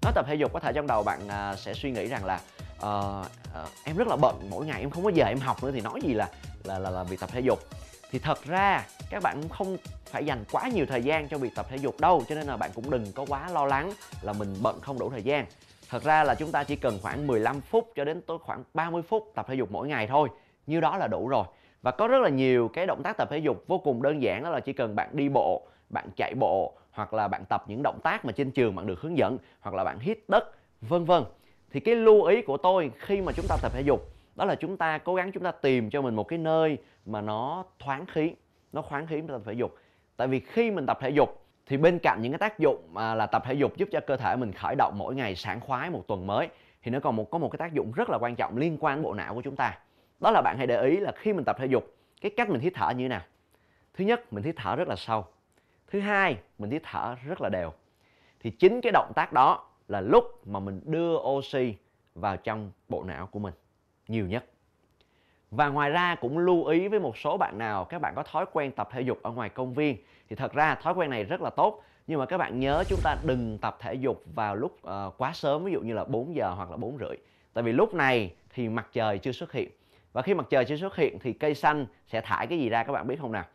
Nói 0.02 0.12
tập 0.16 0.26
thể 0.28 0.36
dục 0.36 0.54
có 0.54 0.60
thể 0.60 0.72
trong 0.74 0.88
đầu 0.88 1.04
bạn 1.04 1.28
à, 1.28 1.56
sẽ 1.56 1.74
suy 1.74 1.92
nghĩ 1.92 2.08
rằng 2.08 2.26
là 2.26 2.40
uh, 2.78 3.26
uh, 3.64 3.70
em 3.84 3.98
rất 3.98 4.08
là 4.08 4.16
bận 4.16 4.40
mỗi 4.50 4.66
ngày 4.66 4.80
em 4.80 4.90
không 4.90 5.04
có 5.04 5.10
giờ 5.10 5.26
em 5.26 5.40
học 5.40 5.64
nữa 5.64 5.72
thì 5.74 5.82
nói 5.82 6.00
gì 6.04 6.14
là 6.14 6.30
là 6.64 6.80
là, 6.80 6.90
là 6.90 7.04
việc 7.04 7.20
tập 7.20 7.30
thể 7.34 7.40
dục. 7.40 7.60
Thì 8.12 8.20
thật 8.20 8.46
ra 8.46 8.86
các 9.10 9.24
bạn 9.24 9.42
cũng 9.42 9.50
không 9.50 9.78
phải 10.06 10.26
dành 10.26 10.44
quá 10.52 10.68
nhiều 10.68 10.86
thời 10.86 11.04
gian 11.04 11.28
cho 11.28 11.38
việc 11.38 11.56
tập 11.56 11.66
thể 11.70 11.78
dục 11.78 12.00
đâu 12.00 12.24
cho 12.30 12.36
nên 12.36 12.48
là 12.48 12.58
bạn 12.58 12.72
cũng 12.76 12.90
đừng 12.90 13.12
có 13.12 13.26
quá 13.30 13.50
lo 13.50 13.66
lắng 13.66 13.92
là 14.22 14.34
mình 14.34 14.56
bận 14.62 14.80
không 14.82 15.00
đủ 15.00 15.10
thời 15.10 15.24
gian. 15.24 15.46
Thật 15.90 16.04
ra 16.04 16.24
là 16.24 16.36
chúng 16.36 16.52
ta 16.52 16.64
chỉ 16.64 16.76
cần 16.76 17.00
khoảng 17.02 17.28
15 17.28 17.62
phút 17.62 17.92
cho 17.96 18.06
đến 18.06 18.22
tới 18.22 18.38
khoảng 18.44 18.64
30 18.74 19.02
phút 19.02 19.32
tập 19.36 19.46
thể 19.50 19.56
dục 19.56 19.72
mỗi 19.72 19.88
ngày 19.88 20.08
thôi 20.08 20.30
như 20.68 20.80
đó 20.80 20.98
là 20.98 21.08
đủ 21.08 21.28
rồi 21.28 21.44
và 21.88 21.92
có 21.92 22.08
rất 22.08 22.22
là 22.22 22.30
nhiều 22.30 22.68
cái 22.68 22.86
động 22.86 23.04
tác 23.04 23.18
tập 23.18 23.28
thể 23.32 23.38
dục 23.38 23.64
vô 23.68 23.78
cùng 23.78 24.02
đơn 24.02 24.22
giản, 24.22 24.44
đó 24.44 24.50
là 24.50 24.60
chỉ 24.60 24.74
cần 24.74 24.96
bạn 24.96 25.10
đi 25.14 25.30
bộ, 25.30 25.68
bạn 25.90 26.10
chạy 26.16 26.34
bộ, 26.36 26.74
hoặc 26.92 27.14
là 27.14 27.28
bạn 27.28 27.46
tập 27.50 27.64
những 27.68 27.84
động 27.84 28.00
tác 28.04 28.26
mà 28.26 28.32
trên 28.32 28.52
trường 28.52 28.76
bạn 28.76 28.88
được 28.88 29.02
hướng 29.02 29.18
dẫn, 29.18 29.38
hoặc 29.60 29.76
là 29.76 29.84
bạn 29.84 30.00
hít 30.00 30.20
đất, 30.28 30.44
vân 30.82 31.06
vân. 31.06 31.24
Thì 31.72 31.80
cái 31.80 31.96
lưu 31.96 32.24
ý 32.24 32.42
của 32.42 32.58
tôi 32.58 32.92
khi 32.98 33.22
mà 33.22 33.32
chúng 33.32 33.46
ta 33.50 33.58
tập 33.62 33.72
thể 33.74 33.82
dục, 33.82 34.12
đó 34.36 34.46
là 34.46 34.56
chúng 34.56 34.78
ta 34.78 34.98
cố 34.98 35.16
gắng 35.16 35.32
chúng 35.32 35.44
ta 35.44 35.52
tìm 35.52 35.90
cho 35.90 36.02
mình 36.02 36.16
một 36.16 36.24
cái 36.24 36.40
nơi 36.40 36.78
mà 37.06 37.22
nó 37.22 37.64
thoáng 37.80 38.06
khí, 38.06 38.32
nó 38.74 38.82
khoáng 38.82 39.08
khí 39.08 39.22
tập 39.28 39.42
thể 39.46 39.54
dục. 39.54 39.76
Tại 40.18 40.28
vì 40.28 40.40
khi 40.40 40.72
mình 40.72 40.86
tập 40.86 40.98
thể 41.02 41.10
dục, 41.10 41.46
thì 41.66 41.78
bên 41.78 42.00
cạnh 42.00 42.22
những 42.22 42.32
cái 42.32 42.40
tác 42.40 42.60
dụng 42.60 42.88
mà 42.92 43.16
là 43.16 43.26
tập 43.26 43.44
thể 43.46 43.54
dục 43.54 43.78
giúp 43.78 43.90
cho 43.92 44.00
cơ 44.00 44.18
thể 44.18 44.36
mình 44.36 44.52
khởi 44.52 44.76
động 44.76 44.94
mỗi 44.98 45.16
ngày, 45.16 45.36
sảng 45.36 45.60
khoái 45.60 45.90
một 45.90 46.04
tuần 46.08 46.28
mới, 46.28 46.48
thì 46.84 46.92
nó 46.92 47.00
còn 47.00 47.16
một, 47.16 47.30
có 47.32 47.38
một 47.38 47.50
cái 47.50 47.58
tác 47.58 47.74
dụng 47.74 47.92
rất 47.92 48.10
là 48.10 48.18
quan 48.18 48.36
trọng 48.36 48.58
liên 48.58 48.78
quan 48.80 48.96
đến 48.96 49.04
bộ 49.04 49.14
não 49.14 49.36
của 49.36 49.42
chúng 49.42 49.56
ta 49.56 49.78
đó 50.20 50.32
là 50.32 50.42
bạn 50.42 50.58
hãy 50.58 50.68
để 50.68 50.82
ý 50.82 50.98
là 50.98 51.12
khi 51.12 51.34
mình 51.34 51.46
tập 51.46 51.56
thể 51.60 51.66
dục 51.66 51.96
cái 52.22 52.32
cách 52.38 52.50
mình 52.50 52.62
hít 52.62 52.74
thở 52.76 52.90
như 52.90 53.04
thế 53.04 53.10
nào. 53.10 53.22
Thứ 53.94 54.04
nhất 54.04 54.34
mình 54.34 54.44
hít 54.44 54.56
thở 54.58 54.76
rất 54.76 54.88
là 54.88 54.96
sâu. 54.96 55.26
Thứ 55.88 56.00
hai 56.00 56.38
mình 56.58 56.72
hít 56.72 56.82
thở 56.86 57.16
rất 57.28 57.42
là 57.42 57.50
đều. 57.50 57.74
Thì 58.40 58.50
chính 58.50 58.82
cái 58.82 58.92
động 58.92 59.12
tác 59.16 59.34
đó 59.34 59.70
là 59.88 60.02
lúc 60.02 60.48
mà 60.48 60.60
mình 60.60 60.82
đưa 60.86 61.18
oxy 61.18 61.76
vào 62.16 62.38
trong 62.38 62.72
bộ 62.90 63.04
não 63.04 63.28
của 63.28 63.40
mình 63.40 63.54
nhiều 64.08 64.28
nhất. 64.28 64.46
Và 65.52 65.70
ngoài 65.70 65.90
ra 65.90 66.16
cũng 66.16 66.38
lưu 66.38 66.66
ý 66.66 66.88
với 66.88 67.00
một 67.00 67.18
số 67.18 67.38
bạn 67.38 67.58
nào 67.58 67.86
các 67.86 68.02
bạn 68.02 68.14
có 68.16 68.24
thói 68.24 68.46
quen 68.54 68.72
tập 68.72 68.90
thể 68.92 69.02
dục 69.02 69.20
ở 69.24 69.32
ngoài 69.32 69.50
công 69.50 69.74
viên 69.74 69.98
thì 70.30 70.36
thật 70.36 70.54
ra 70.54 70.76
thói 70.76 70.94
quen 70.94 71.10
này 71.10 71.24
rất 71.24 71.42
là 71.42 71.50
tốt. 71.50 71.84
Nhưng 72.08 72.20
mà 72.20 72.26
các 72.26 72.38
bạn 72.38 72.60
nhớ 72.60 72.84
chúng 72.88 73.00
ta 73.04 73.16
đừng 73.24 73.58
tập 73.58 73.78
thể 73.80 73.94
dục 73.94 74.24
vào 74.36 74.56
lúc 74.56 74.78
uh, 74.88 75.14
quá 75.18 75.32
sớm 75.34 75.64
ví 75.64 75.72
dụ 75.72 75.82
như 75.82 75.94
là 75.94 76.04
4 76.04 76.36
giờ 76.36 76.50
hoặc 76.50 76.72
là 76.72 76.78
4 76.78 76.98
rưỡi. 76.98 77.18
Tại 77.54 77.64
vì 77.64 77.72
lúc 77.72 77.94
này 77.94 78.34
thì 78.54 78.70
mặt 78.70 78.88
trời 78.94 79.18
chưa 79.18 79.32
xuất 79.32 79.52
hiện 79.52 79.70
và 80.18 80.24
khi 80.24 80.34
mặt 80.34 80.46
trời 80.50 80.66
chưa 80.66 80.76
xuất 80.76 80.96
hiện 80.96 81.20
thì 81.20 81.34
cây 81.34 81.56
xanh 81.56 81.86
sẽ 82.08 82.22
thải 82.22 82.48
cái 82.48 82.60
gì 82.60 82.70
ra, 82.70 82.84
các 82.84 82.94
bạn 82.94 83.08
biết 83.08 83.20
không 83.22 83.32
nào? 83.32 83.46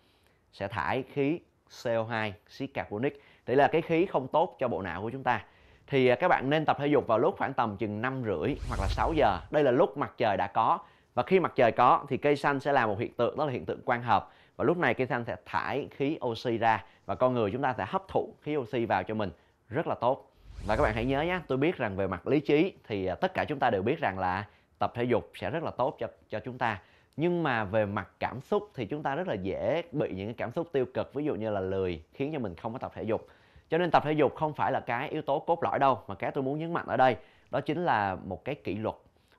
Sẽ 0.52 0.68
thải 0.68 1.02
khí 1.12 1.40
CO2 1.70 2.32
khí 2.46 2.66
carbonic. 2.66 3.22
Đây 3.46 3.56
là 3.56 3.68
cái 3.68 3.82
khí 3.82 4.06
không 4.06 4.28
tốt 4.28 4.56
cho 4.58 4.68
bộ 4.68 4.82
não 4.82 5.02
của 5.02 5.10
chúng 5.10 5.22
ta. 5.22 5.44
Thì 5.86 6.08
à, 6.08 6.14
các 6.14 6.28
bạn 6.28 6.50
nên 6.50 6.64
tập 6.64 6.76
thể 6.80 6.86
dục 6.86 7.06
vào 7.06 7.18
lúc 7.18 7.34
khoảng 7.38 7.54
tầm 7.54 7.76
chừng 7.76 8.02
năm 8.02 8.22
rưỡi 8.24 8.54
hoặc 8.68 8.80
là 8.80 8.86
6 8.88 9.12
giờ. 9.16 9.38
Đây 9.50 9.64
là 9.64 9.70
lúc 9.70 9.96
mặt 9.96 10.12
trời 10.16 10.36
đã 10.36 10.46
có. 10.46 10.78
Và 11.14 11.22
khi 11.22 11.40
mặt 11.40 11.52
trời 11.56 11.72
có 11.72 12.04
thì 12.08 12.16
cây 12.16 12.36
xanh 12.36 12.60
sẽ 12.60 12.72
làm 12.72 12.88
một 12.88 12.98
hiện 12.98 13.12
tượng, 13.12 13.36
đó 13.36 13.44
là 13.44 13.52
hiện 13.52 13.66
tượng 13.66 13.82
quang 13.82 14.02
hợp. 14.02 14.30
Và 14.56 14.64
lúc 14.64 14.76
này 14.76 14.94
cây 14.94 15.06
xanh 15.06 15.24
sẽ 15.24 15.36
thải 15.46 15.88
khí 15.90 16.18
oxy 16.24 16.58
ra 16.58 16.84
và 17.06 17.14
con 17.14 17.34
người 17.34 17.50
chúng 17.50 17.62
ta 17.62 17.74
sẽ 17.78 17.84
hấp 17.88 18.08
thụ 18.08 18.34
khí 18.42 18.56
oxy 18.56 18.84
vào 18.84 19.02
cho 19.02 19.14
mình. 19.14 19.30
Rất 19.68 19.86
là 19.86 19.94
tốt. 19.94 20.32
Và 20.66 20.76
các 20.76 20.82
bạn 20.82 20.94
hãy 20.94 21.04
nhớ 21.04 21.22
nhé 21.22 21.40
tôi 21.46 21.58
biết 21.58 21.76
rằng 21.76 21.96
về 21.96 22.06
mặt 22.06 22.26
lý 22.26 22.40
trí 22.40 22.72
thì 22.88 23.06
à, 23.06 23.14
tất 23.14 23.34
cả 23.34 23.44
chúng 23.44 23.58
ta 23.58 23.70
đều 23.70 23.82
biết 23.82 24.00
rằng 24.00 24.18
là 24.18 24.44
tập 24.82 24.92
thể 24.94 25.04
dục 25.04 25.30
sẽ 25.34 25.50
rất 25.50 25.62
là 25.62 25.70
tốt 25.70 25.96
cho 25.98 26.06
cho 26.28 26.40
chúng 26.40 26.58
ta. 26.58 26.80
Nhưng 27.16 27.42
mà 27.42 27.64
về 27.64 27.86
mặt 27.86 28.08
cảm 28.18 28.40
xúc 28.40 28.70
thì 28.74 28.86
chúng 28.86 29.02
ta 29.02 29.14
rất 29.14 29.28
là 29.28 29.34
dễ 29.34 29.82
bị 29.92 30.12
những 30.14 30.26
cái 30.26 30.34
cảm 30.34 30.52
xúc 30.52 30.68
tiêu 30.72 30.86
cực, 30.94 31.14
ví 31.14 31.24
dụ 31.24 31.34
như 31.34 31.50
là 31.50 31.60
lười, 31.60 32.02
khiến 32.12 32.32
cho 32.32 32.38
mình 32.38 32.54
không 32.54 32.72
có 32.72 32.78
tập 32.78 32.92
thể 32.94 33.02
dục. 33.02 33.28
Cho 33.68 33.78
nên 33.78 33.90
tập 33.90 34.02
thể 34.06 34.12
dục 34.12 34.34
không 34.34 34.54
phải 34.54 34.72
là 34.72 34.80
cái 34.80 35.08
yếu 35.08 35.22
tố 35.22 35.38
cốt 35.38 35.62
lõi 35.62 35.78
đâu, 35.78 35.98
mà 36.06 36.14
cái 36.14 36.30
tôi 36.30 36.44
muốn 36.44 36.58
nhấn 36.58 36.72
mạnh 36.72 36.86
ở 36.86 36.96
đây, 36.96 37.16
đó 37.50 37.60
chính 37.60 37.84
là 37.84 38.14
một 38.14 38.44
cái 38.44 38.54
kỷ 38.54 38.76
luật. 38.76 38.94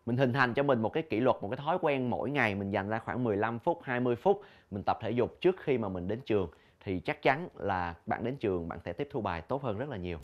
Mình 0.05 0.17
hình 0.17 0.33
thành 0.33 0.53
cho 0.53 0.63
mình 0.63 0.81
một 0.81 0.89
cái 0.89 1.03
kỷ 1.03 1.19
luật, 1.19 1.35
một 1.41 1.49
cái 1.49 1.57
thói 1.57 1.77
quen 1.81 2.09
mỗi 2.09 2.29
ngày 2.29 2.55
mình 2.55 2.71
dành 2.71 2.89
ra 2.89 2.99
khoảng 2.99 3.23
15 3.23 3.59
phút 3.59 3.79
20 3.83 4.15
phút 4.15 4.41
mình 4.71 4.83
tập 4.83 4.97
thể 5.01 5.11
dục 5.11 5.37
trước 5.41 5.55
khi 5.59 5.77
mà 5.77 5.89
mình 5.89 6.07
đến 6.07 6.19
trường, 6.25 6.47
thì 6.83 6.99
chắc 6.99 7.21
chắn 7.21 7.47
là 7.55 7.95
bạn 8.05 8.23
đến 8.23 8.35
trường 8.35 8.67
bạn 8.67 8.79
sẽ 8.85 8.93
tiếp 8.93 9.07
thu 9.11 9.21
bài 9.21 9.41
tốt 9.41 9.63
hơn 9.63 9.77
rất 9.77 9.89
là 9.89 9.97
nhiều. 9.97 10.17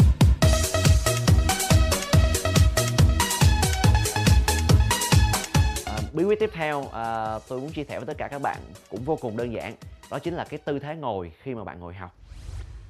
Bí 6.14 6.24
quyết 6.24 6.40
tiếp 6.40 6.50
theo 6.54 6.84
à, 6.94 7.40
tôi 7.50 7.60
muốn 7.60 7.70
chia 7.70 7.84
sẻ 7.84 8.00
với 8.00 8.06
tất 8.06 8.18
cả 8.18 8.28
các 8.32 8.42
bạn 8.42 8.58
cũng 8.90 9.00
vô 9.06 9.18
cùng 9.22 9.38
đơn 9.38 9.54
giản 9.54 9.74
đó 10.12 10.20
chính 10.20 10.34
là 10.34 10.46
cái 10.50 10.60
tư 10.66 10.80
thế 10.80 10.96
ngồi 10.96 11.32
khi 11.42 11.56
mà 11.56 11.64
bạn 11.64 11.80
ngồi 11.80 11.94
học. 11.94 12.12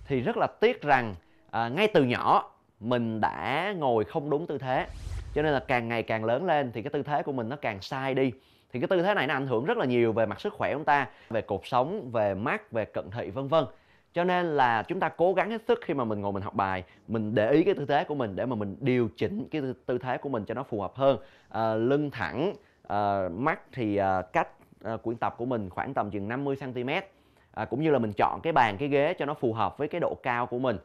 Thì 0.06 0.22
rất 0.22 0.38
là 0.38 0.48
tiếc 0.48 0.82
rằng 0.82 1.16
à, 1.52 1.70
ngay 1.70 1.88
từ 1.88 2.04
nhỏ 2.04 2.52
mình 2.80 3.22
đã 3.22 3.74
ngồi 3.78 4.04
không 4.04 4.30
đúng 4.30 4.48
tư 4.48 4.58
thế 4.58 4.88
cho 5.34 5.42
nên 5.42 5.54
là 5.54 5.60
càng 5.60 5.88
ngày 5.88 6.04
càng 6.04 6.26
lớn 6.26 6.46
lên 6.46 6.72
thì 6.72 6.82
cái 6.82 6.90
tư 6.90 7.04
thế 7.04 7.24
của 7.24 7.32
mình 7.32 7.50
nó 7.50 7.56
càng 7.56 7.82
sai 7.82 8.14
đi. 8.14 8.32
Thì 8.74 8.80
cái 8.80 8.88
tư 8.88 9.02
thế 9.02 9.14
này 9.14 9.28
nó 9.28 9.34
ảnh 9.34 9.48
hưởng 9.48 9.66
rất 9.66 9.78
là 9.78 9.86
nhiều 9.86 10.14
về 10.14 10.26
mặt 10.26 10.42
sức 10.42 10.54
khỏe 10.54 10.74
của 10.74 10.78
chúng 10.78 10.86
ta 10.86 11.08
về 11.30 11.42
cột 11.42 11.62
sống 11.64 12.12
về 12.12 12.34
mắt 12.34 12.72
về 12.72 12.86
cận 12.86 13.12
thị 13.12 13.30
vân 13.30 13.48
vân. 13.48 13.66
Cho 14.14 14.24
nên 14.24 14.46
là 14.46 14.84
chúng 14.84 15.00
ta 15.00 15.10
cố 15.10 15.34
gắng 15.34 15.52
hết 15.52 15.62
sức 15.68 15.80
khi 15.86 15.94
mà 15.94 16.04
mình 16.04 16.22
ngồi 16.22 16.32
mình 16.32 16.44
học 16.44 16.56
bài 16.56 16.84
mình 17.08 17.36
để 17.36 17.52
ý 17.52 17.64
cái 17.64 17.74
tư 17.74 17.86
thế 17.86 18.04
của 18.04 18.16
mình 18.16 18.36
để 18.36 18.46
mà 18.46 18.56
mình 18.56 18.76
điều 18.80 19.10
chỉnh 19.18 19.48
cái 19.52 19.62
tư 19.86 19.98
thế 19.98 20.18
của 20.18 20.30
mình 20.30 20.46
cho 20.46 20.54
nó 20.54 20.64
phù 20.64 20.82
hợp 20.82 20.96
hơn. 20.96 21.18
À, 21.50 21.74
lưng 21.74 22.12
thẳng 22.12 22.54
uh, 22.94 23.32
mắt 23.32 23.60
thì 23.72 24.00
uh, 24.02 24.34
cách 24.34 24.48
uh, 24.94 25.04
quyển 25.04 25.18
tập 25.18 25.36
của 25.38 25.46
mình 25.46 25.70
khoảng 25.70 25.94
tầm 25.94 26.12
chừng 26.12 26.28
50 26.28 26.56
cm 26.56 26.90
à, 27.60 27.66
cũng 27.66 27.82
như 27.82 27.92
là 27.92 28.00
mình 28.00 28.14
chọn 28.14 28.40
cái 28.44 28.54
bàn 28.54 28.78
cái 28.78 28.88
ghế 28.88 29.14
cho 29.14 29.26
nó 29.26 29.34
phù 29.34 29.54
hợp 29.54 29.78
với 29.78 29.88
cái 29.88 30.02
độ 30.02 30.16
cao 30.24 30.46
của 30.46 30.60
mình. 30.60 30.78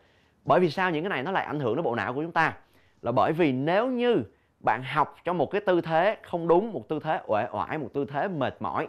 Bởi 0.45 0.61
vì 0.61 0.71
sao 0.71 0.91
những 0.91 1.03
cái 1.03 1.11
này 1.11 1.23
nó 1.23 1.31
lại 1.31 1.45
ảnh 1.45 1.61
hưởng 1.61 1.77
đến 1.77 1.85
bộ 1.85 1.95
não 1.95 2.15
của 2.15 2.23
chúng 2.23 2.33
ta? 2.33 2.57
Là 3.03 3.13
bởi 3.13 3.33
vì 3.33 3.53
nếu 3.53 3.87
như 3.87 4.23
bạn 4.61 4.83
học 4.83 5.17
trong 5.25 5.39
một 5.39 5.51
cái 5.51 5.61
tư 5.61 5.81
thế 5.81 6.17
không 6.23 6.49
đúng 6.49 6.73
một 6.73 6.89
tư 6.89 7.01
thế 7.03 7.21
uể 7.27 7.47
oải 7.53 7.79
một 7.79 7.89
tư 7.95 8.05
thế 8.05 8.29
mệt 8.29 8.57
mỏi 8.61 8.89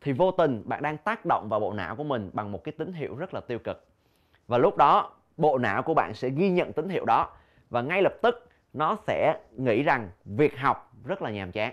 thì 0.00 0.12
vô 0.12 0.30
tình 0.30 0.62
bạn 0.64 0.82
đang 0.82 0.96
tác 0.96 1.24
động 1.24 1.48
vào 1.48 1.60
bộ 1.60 1.72
não 1.72 1.96
của 1.96 2.04
mình 2.04 2.30
bằng 2.32 2.52
một 2.52 2.64
cái 2.64 2.72
tín 2.78 2.92
hiệu 2.92 3.16
rất 3.16 3.34
là 3.34 3.40
tiêu 3.40 3.58
cực. 3.58 3.86
Và 4.46 4.58
lúc 4.58 4.76
đó 4.76 5.10
bộ 5.36 5.58
não 5.58 5.82
của 5.82 5.94
bạn 5.94 6.14
sẽ 6.14 6.28
ghi 6.28 6.50
nhận 6.50 6.72
tín 6.72 6.88
hiệu 6.88 7.04
đó 7.04 7.30
và 7.70 7.82
ngay 7.82 8.02
lập 8.02 8.12
tức 8.22 8.48
nó 8.72 8.96
sẽ 9.06 9.38
nghĩ 9.56 9.82
rằng 9.82 10.08
việc 10.24 10.58
học 10.58 10.92
rất 11.04 11.22
là 11.22 11.30
nhàm 11.30 11.52
chán 11.52 11.72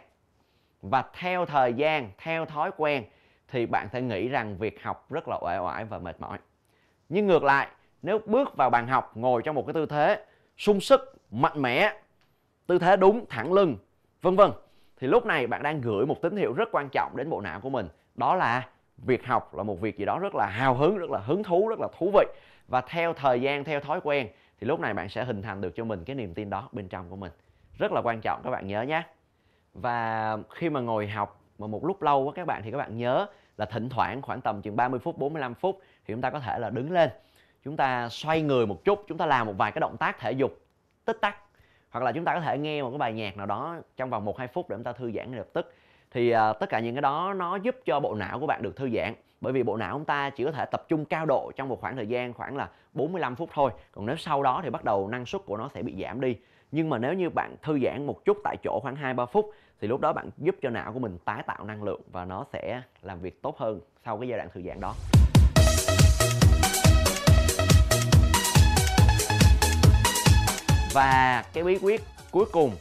và 0.90 1.04
theo 1.14 1.46
thời 1.46 1.74
gian, 1.74 2.10
theo 2.18 2.46
thói 2.46 2.72
quen, 2.78 3.04
thì 3.48 3.66
bạn 3.66 3.90
sẽ 3.94 4.02
nghĩ 4.02 4.28
rằng 4.28 4.58
việc 4.58 4.84
học 4.84 5.06
rất 5.10 5.28
là 5.28 5.38
uể 5.42 5.58
oải 5.58 5.86
và 5.86 6.00
mệt 6.00 6.22
mỏi. 6.22 6.38
Nhưng 7.10 7.28
ngược 7.28 7.44
lại, 7.44 7.68
nếu 8.02 8.20
bước 8.26 8.58
vào 8.58 8.70
bàn 8.70 8.88
học, 8.88 9.18
ngồi 9.18 9.42
trong 9.42 9.56
một 9.56 9.64
cái 9.68 9.74
tư 9.74 9.86
thế 9.86 10.26
sung 10.58 10.82
sức, 10.82 11.16
mạnh 11.32 11.62
mẽ, 11.62 11.94
tư 12.68 12.80
thế 12.80 12.98
đúng, 12.98 13.26
thẳng 13.30 13.54
lưng, 13.54 13.78
vân 14.22 14.36
vân, 14.36 14.52
thì 15.00 15.08
lúc 15.08 15.26
này 15.26 15.48
bạn 15.48 15.64
đang 15.64 15.82
gửi 15.82 16.06
một 16.06 16.22
tín 16.22 16.38
hiệu 16.38 16.54
rất 16.54 16.70
quan 16.72 16.90
trọng 16.90 17.18
đến 17.18 17.30
bộ 17.30 17.42
não 17.42 17.60
của 17.60 17.70
mình. 17.70 17.88
Đó 18.16 18.36
là 18.36 18.68
việc 18.98 19.26
học 19.26 19.56
là 19.56 19.64
một 19.64 19.82
việc 19.82 19.98
gì 19.98 20.06
đó 20.06 20.20
rất 20.20 20.36
là 20.36 20.46
hào 20.46 20.74
hứng, 20.74 20.98
rất 20.98 21.10
là 21.10 21.20
hứng 21.20 21.44
thú, 21.44 21.68
rất 21.68 21.80
là 21.80 21.88
thú 21.98 22.12
vị. 22.14 22.26
Và 22.68 22.82
theo 22.82 23.14
thời 23.14 23.42
gian, 23.42 23.64
theo 23.64 23.80
thói 23.80 24.00
quen, 24.04 24.28
thì 24.60 24.68
lúc 24.68 24.80
này 24.80 24.94
bạn 24.94 25.10
sẽ 25.10 25.24
hình 25.24 25.42
thành 25.42 25.62
được 25.62 25.76
cho 25.76 25.84
mình 25.84 26.04
cái 26.06 26.16
niềm 26.16 26.34
tin 26.34 26.50
đó 26.50 26.70
bên 26.72 26.88
trong 26.88 27.10
của 27.10 27.16
mình. 27.16 27.32
Rất 27.78 27.92
là 27.92 28.02
quan 28.02 28.22
trọng, 28.22 28.42
các 28.44 28.50
bạn 28.50 28.68
nhớ 28.68 28.82
nhé 28.82 29.04
và 29.76 30.38
khi 30.50 30.70
mà 30.70 30.80
ngồi 30.80 31.08
học 31.08 31.42
mà 31.60 31.68
một 31.68 31.86
lúc 31.86 32.02
lâu 32.02 32.24
quá 32.24 32.34
các 32.36 32.48
bạn 32.48 32.62
thì 32.64 32.72
các 32.72 32.78
bạn 32.78 32.98
nhớ 32.98 33.28
là 33.58 33.66
thỉnh 33.66 33.90
thoảng 33.90 34.22
khoảng 34.22 34.42
tầm 34.42 34.62
chừng 34.62 34.76
30 34.76 35.00
phút 35.00 35.18
45 35.18 35.54
phút 35.54 35.80
thì 36.06 36.14
chúng 36.14 36.22
ta 36.22 36.30
có 36.30 36.40
thể 36.40 36.60
là 36.60 36.70
đứng 36.70 36.92
lên. 36.92 37.10
Chúng 37.64 37.78
ta 37.78 38.10
xoay 38.10 38.42
người 38.42 38.66
một 38.66 38.84
chút 38.84 39.06
chúng 39.08 39.18
ta 39.18 39.26
làm 39.26 39.48
một 39.48 39.54
vài 39.58 39.72
cái 39.72 39.80
động 39.80 39.98
tác 39.98 40.20
thể 40.20 40.32
dục 40.32 40.60
tích 41.06 41.18
tắc. 41.22 41.38
Hoặc 41.90 42.04
là 42.04 42.12
chúng 42.12 42.26
ta 42.26 42.34
có 42.34 42.42
thể 42.42 42.58
nghe 42.58 42.82
một 42.82 42.90
cái 42.90 42.98
bài 42.98 43.14
nhạc 43.14 43.38
nào 43.38 43.46
đó 43.46 43.76
trong 43.98 44.10
vòng 44.10 44.26
một 44.26 44.38
hai 44.38 44.48
phút 44.48 44.70
để 44.70 44.76
chúng 44.76 44.84
ta 44.84 44.94
thư 44.94 45.12
giãn 45.12 45.32
ngay 45.32 45.38
lập 45.38 45.48
tức. 45.54 45.74
Thì 46.12 46.36
uh, 46.36 46.60
tất 46.60 46.70
cả 46.70 46.80
những 46.80 46.96
cái 46.96 47.02
đó 47.02 47.34
nó 47.34 47.56
giúp 47.56 47.76
cho 47.86 48.00
bộ 48.00 48.16
não 48.16 48.40
của 48.40 48.48
bạn 48.48 48.62
được 48.62 48.76
thư 48.76 48.90
giãn. 48.90 49.14
Bởi 49.42 49.54
vì 49.54 49.64
bộ 49.64 49.78
não 49.78 49.94
chúng 49.94 50.06
ta 50.06 50.30
chỉ 50.30 50.44
có 50.44 50.52
thể 50.52 50.66
tập 50.66 50.86
trung 50.88 51.06
cao 51.06 51.26
độ 51.26 51.52
trong 51.56 51.70
một 51.70 51.82
khoảng 51.82 51.96
thời 51.96 52.08
gian 52.08 52.34
khoảng 52.34 52.58
là 52.58 52.70
45 52.94 53.36
phút 53.36 53.50
thôi. 53.54 53.72
Còn 53.92 54.06
nếu 54.06 54.16
sau 54.16 54.44
đó 54.44 54.62
thì 54.64 54.70
bắt 54.70 54.84
đầu 54.84 55.08
năng 55.08 55.26
suất 55.26 55.42
của 55.46 55.58
nó 55.58 55.70
sẽ 55.74 55.84
bị 55.84 56.04
giảm 56.04 56.22
đi. 56.22 56.36
Nhưng 56.72 56.90
mà 56.90 56.98
nếu 56.98 57.14
như 57.14 57.30
bạn 57.30 57.56
thư 57.62 57.80
giãn 57.80 58.06
một 58.06 58.26
chút 58.26 58.38
tại 58.44 58.58
chỗ 58.64 58.80
khoảng 58.80 58.96
2-3 58.96 59.26
phút 59.26 59.52
thì 59.82 59.88
lúc 59.88 60.02
đó 60.02 60.14
bạn 60.14 60.30
giúp 60.38 60.56
cho 60.62 60.70
não 60.70 60.94
của 60.94 61.00
mình 61.00 61.18
tái 61.26 61.44
tạo 61.48 61.64
năng 61.64 61.84
lượng 61.84 62.02
và 62.12 62.26
nó 62.26 62.46
sẽ 62.54 62.82
làm 63.02 63.20
việc 63.20 63.42
tốt 63.42 63.58
hơn 63.58 63.80
sau 64.06 64.18
cái 64.18 64.28
giai 64.28 64.38
đoạn 64.38 64.50
thư 64.54 64.62
giãn 64.62 64.80
đó. 64.80 64.96
Và 70.94 71.44
cái 71.54 71.64
bí 71.64 71.78
quyết 71.82 72.02
cuối 72.32 72.46
cùng 72.52 72.72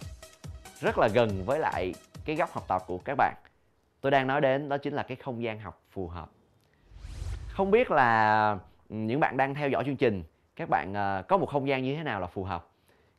rất 0.80 0.98
là 0.98 1.08
gần 1.14 1.42
với 1.46 1.58
lại 1.58 1.94
cái 2.24 2.36
góc 2.36 2.52
học 2.52 2.64
tập 2.68 2.82
của 2.86 2.98
các 2.98 3.14
bạn. 3.14 3.34
Tôi 4.00 4.10
đang 4.10 4.26
nói 4.26 4.40
đến 4.40 4.68
đó 4.68 4.78
chính 4.78 4.94
là 4.94 5.02
cái 5.02 5.16
không 5.16 5.42
gian 5.42 5.60
học 5.60 5.82
phù 5.90 6.08
hợp. 6.08 6.30
Không 7.48 7.70
biết 7.70 7.90
là 7.90 8.50
ừ, 8.88 8.96
những 8.96 9.20
bạn 9.20 9.36
đang 9.36 9.54
theo 9.54 9.68
dõi 9.68 9.84
chương 9.84 9.96
trình, 9.96 10.22
các 10.56 10.68
bạn 10.68 10.94
ờ, 10.94 11.22
có 11.28 11.36
một 11.36 11.46
không 11.46 11.68
gian 11.68 11.82
như 11.82 11.96
thế 11.96 12.02
nào 12.02 12.20
là 12.20 12.26
phù 12.26 12.44
hợp? 12.44 12.68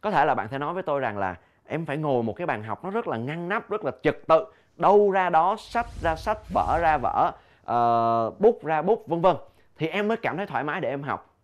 Có 0.02 0.12
thể 0.12 0.26
là 0.26 0.36
bạn 0.36 0.48
sẽ 0.52 0.58
nói 0.58 0.74
với 0.74 0.84
tôi 0.84 1.00
rằng 1.00 1.18
là 1.18 1.36
em 1.68 1.86
phải 1.86 1.98
ngồi 1.98 2.24
một 2.24 2.34
cái 2.34 2.48
bàn 2.48 2.64
học 2.64 2.84
nó 2.84 2.90
rất 2.90 3.08
là 3.08 3.18
ngăn 3.18 3.50
nắp 3.50 3.70
rất 3.70 3.86
là 3.86 3.92
trật 4.04 4.18
tự. 4.28 4.46
Đâu 4.78 5.12
ra 5.12 5.30
đó 5.30 5.56
sách 5.60 5.88
ra 6.02 6.16
sách 6.16 6.38
vở 6.54 6.80
ra 6.82 6.98
vở 6.98 7.32
ờ, 7.64 8.26
uh, 8.28 8.42
bút 8.42 8.66
ra 8.66 8.82
bút 8.82 9.08
vân 9.08 9.22
vân. 9.22 9.36
Thì 9.78 9.88
em 9.88 10.08
mới 10.08 10.18
cảm 10.18 10.38
thấy 10.38 10.46
thoải 10.46 10.64
mái 10.64 10.82
để 10.82 10.90
em 10.90 11.04
học. 11.04 11.36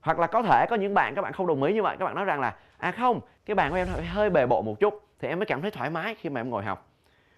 Hoặc 0.00 0.18
là 0.18 0.26
có 0.26 0.42
thể 0.42 0.66
có 0.70 0.76
những 0.76 0.94
bạn 0.94 1.14
các 1.14 1.22
bạn 1.22 1.32
không 1.32 1.46
đồng 1.46 1.62
ý 1.62 1.74
như 1.74 1.82
vậy 1.82 1.96
các 1.98 2.04
bạn 2.04 2.14
nói 2.14 2.24
rằng 2.24 2.40
là 2.40 2.54
à 2.78 2.90
không 2.90 3.20
cái 3.46 3.54
bàn 3.54 3.70
của 3.70 3.76
em 3.76 3.88
hơi 4.12 4.30
bề 4.30 4.46
bộ 4.46 4.62
một 4.62 4.80
chút. 4.80 5.02
Thì 5.20 5.28
em 5.28 5.38
mới 5.38 5.46
cảm 5.46 5.62
thấy 5.62 5.70
thoải 5.70 5.90
mái 5.90 6.14
khi 6.14 6.28
mà 6.28 6.40
em 6.40 6.50
ngồi 6.50 6.64
học. 6.64 6.86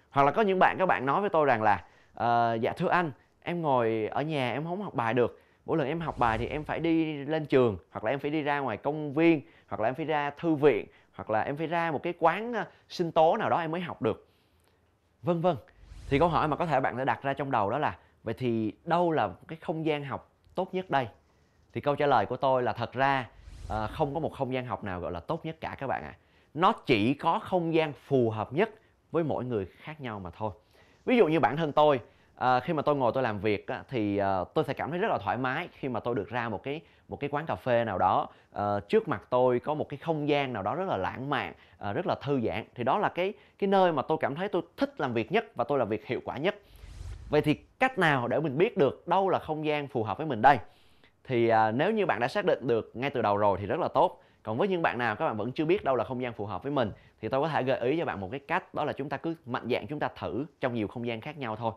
Hoặc 0.09 0.23
là 0.23 0.31
có 0.31 0.41
những 0.41 0.59
bạn 0.59 0.77
các 0.77 0.85
bạn 0.85 1.05
nói 1.05 1.21
với 1.21 1.29
tôi 1.29 1.45
rằng 1.45 1.61
là 1.63 1.83
uh, 2.13 2.61
dạ 2.61 2.73
thưa 2.77 2.89
anh 2.89 3.11
em 3.43 3.61
ngồi 3.61 4.07
ở 4.11 4.21
nhà 4.21 4.53
em 4.53 4.63
không 4.63 4.81
học 4.81 4.93
bài 4.93 5.13
được 5.13 5.39
mỗi 5.65 5.77
lần 5.77 5.87
em 5.87 5.99
học 5.99 6.17
bài 6.17 6.37
thì 6.37 6.45
em 6.45 6.63
phải 6.63 6.79
đi 6.79 7.17
lên 7.25 7.45
trường 7.45 7.77
hoặc 7.91 8.03
là 8.03 8.11
em 8.11 8.19
phải 8.19 8.31
đi 8.31 8.41
ra 8.41 8.59
ngoài 8.59 8.77
công 8.77 9.13
viên 9.13 9.41
hoặc 9.67 9.81
là 9.81 9.89
em 9.89 9.95
phải 9.95 10.05
ra 10.05 10.29
thư 10.29 10.55
viện 10.55 10.85
hoặc 11.15 11.29
là 11.29 11.41
em 11.41 11.57
phải 11.57 11.67
ra 11.67 11.91
một 11.91 12.03
cái 12.03 12.13
quán 12.19 12.53
ờ, 12.53 12.65
sinh 12.89 13.11
tố 13.11 13.37
nào 13.37 13.49
đó 13.49 13.59
em 13.59 13.71
mới 13.71 13.81
học 13.81 14.01
được. 14.01 14.27
Vân 15.21 15.41
vân. 15.41 15.55
Thì 16.09 16.19
câu 16.19 16.27
hỏi 16.27 16.47
mà 16.47 16.55
có 16.55 16.65
thể 16.65 16.79
bạn 16.79 16.97
sẽ 16.97 17.05
đặt 17.05 17.23
ra 17.23 17.33
trong 17.33 17.51
đầu 17.51 17.69
đó 17.69 17.77
là 17.77 17.97
vậy 18.23 18.33
thì 18.37 18.73
đâu 18.85 19.11
là 19.11 19.29
cái 19.47 19.57
không 19.61 19.85
gian 19.85 20.03
học 20.03 20.31
tốt 20.55 20.73
nhất 20.73 20.89
đây? 20.89 21.07
Thì 21.73 21.81
câu 21.81 21.95
trả 21.95 22.07
lời 22.07 22.25
của 22.25 22.37
tôi 22.37 22.63
là 22.63 22.73
thật 22.73 22.93
ra 22.93 23.29
à, 23.69 23.87
không 23.87 24.13
có 24.13 24.19
một 24.19 24.33
không 24.33 24.53
gian 24.53 24.65
học 24.65 24.83
nào 24.83 24.99
gọi 24.99 25.11
là 25.11 25.19
tốt 25.19 25.45
nhất 25.45 25.57
cả 25.61 25.75
các 25.79 25.87
bạn 25.87 26.03
ạ. 26.03 26.15
À. 26.15 26.19
nó 26.53 26.73
chỉ 26.85 27.13
có 27.13 27.39
không 27.39 27.73
gian 27.73 27.93
phù 27.93 28.29
hợp 28.29 28.53
nhất 28.53 28.69
với 29.11 29.23
mỗi 29.23 29.45
người 29.45 29.65
khác 29.65 30.01
nhau 30.01 30.19
mà 30.19 30.29
thôi. 30.29 30.51
Ví 31.05 31.17
dụ 31.17 31.27
như 31.27 31.39
bản 31.39 31.57
thân 31.57 31.71
tôi 31.71 31.99
à, 32.41 32.59
khi 32.59 32.73
mà 32.73 32.81
tôi 32.81 32.95
ngồi 32.95 33.11
tôi 33.13 33.23
làm 33.23 33.39
việc 33.39 33.67
á, 33.67 33.83
thì 33.89 34.17
à, 34.17 34.43
tôi 34.53 34.63
sẽ 34.63 34.73
cảm 34.73 34.89
thấy 34.89 34.99
rất 34.99 35.07
là 35.07 35.17
thoải 35.17 35.37
mái 35.37 35.67
khi 35.73 35.89
mà 35.89 35.99
tôi 35.99 36.15
được 36.15 36.29
ra 36.29 36.49
một 36.49 36.63
cái 36.63 36.81
một 37.07 37.19
cái 37.19 37.29
quán 37.33 37.45
cà 37.45 37.55
phê 37.55 37.85
nào 37.85 37.97
đó. 37.97 38.27
À, 38.53 38.79
trước 38.89 39.07
mặt 39.07 39.23
tôi 39.29 39.59
có 39.59 39.73
một 39.73 39.89
cái 39.89 39.97
không 39.97 40.29
gian 40.29 40.53
nào 40.53 40.63
đó 40.63 40.75
rất 40.75 40.87
là 40.87 40.97
lãng 40.97 41.29
mạn 41.29 41.53
à, 41.77 41.93
rất 41.93 42.07
là 42.07 42.15
thư 42.15 42.41
giãn. 42.41 42.63
Thì 42.75 42.83
đó 42.83 42.97
là 42.97 43.09
cái 43.09 43.33
cái 43.59 43.67
nơi 43.67 43.91
mà 43.91 44.01
tôi 44.01 44.17
cảm 44.21 44.35
thấy 44.35 44.49
tôi 44.49 44.61
thích 44.77 44.93
làm 45.01 45.13
việc 45.13 45.31
nhất 45.31 45.45
và 45.55 45.63
tôi 45.63 45.79
làm 45.79 45.89
việc 45.89 46.07
hiệu 46.07 46.19
quả 46.25 46.37
nhất. 46.37 46.55
Vậy 47.29 47.41
thì 47.41 47.53
cách 47.53 47.97
nào 47.97 48.27
để 48.27 48.39
mình 48.39 48.57
biết 48.57 48.77
được 48.77 49.07
đâu 49.07 49.29
là 49.29 49.39
không 49.39 49.65
gian 49.65 49.87
phù 49.87 50.03
hợp 50.03 50.17
với 50.17 50.27
mình 50.27 50.41
đây? 50.41 50.57
Thì 51.23 51.47
à, 51.47 51.71
nếu 51.71 51.91
như 51.91 52.05
bạn 52.05 52.19
đã 52.19 52.27
xác 52.27 52.45
định 52.45 52.67
được 52.67 52.91
ngay 52.93 53.09
từ 53.09 53.21
đầu 53.21 53.37
rồi 53.37 53.57
thì 53.61 53.65
rất 53.65 53.79
là 53.79 53.87
tốt. 53.87 54.23
Còn 54.43 54.57
với 54.57 54.67
những 54.67 54.81
bạn 54.81 54.97
nào 54.97 55.15
các 55.15 55.25
bạn 55.25 55.37
vẫn 55.37 55.51
chưa 55.51 55.65
biết 55.65 55.83
đâu 55.83 55.95
là 55.95 56.03
không 56.03 56.21
gian 56.21 56.33
phù 56.33 56.45
hợp 56.45 56.63
với 56.63 56.71
mình 56.71 56.91
thì 57.21 57.29
tôi 57.29 57.41
có 57.41 57.47
thể 57.47 57.63
gợi 57.63 57.79
ý 57.79 57.97
cho 57.99 58.05
bạn 58.05 58.19
một 58.19 58.27
cái 58.31 58.39
cách. 58.39 58.73
Đó 58.73 58.85
là 58.85 58.93
chúng 58.93 59.09
ta 59.09 59.17
cứ 59.17 59.35
mạnh 59.45 59.67
dạn 59.71 59.87
chúng 59.87 59.99
ta 59.99 60.09
thử 60.19 60.45
trong 60.59 60.73
nhiều 60.73 60.87
không 60.87 61.07
gian 61.07 61.21
khác 61.21 61.37
nhau 61.37 61.55
thôi 61.55 61.71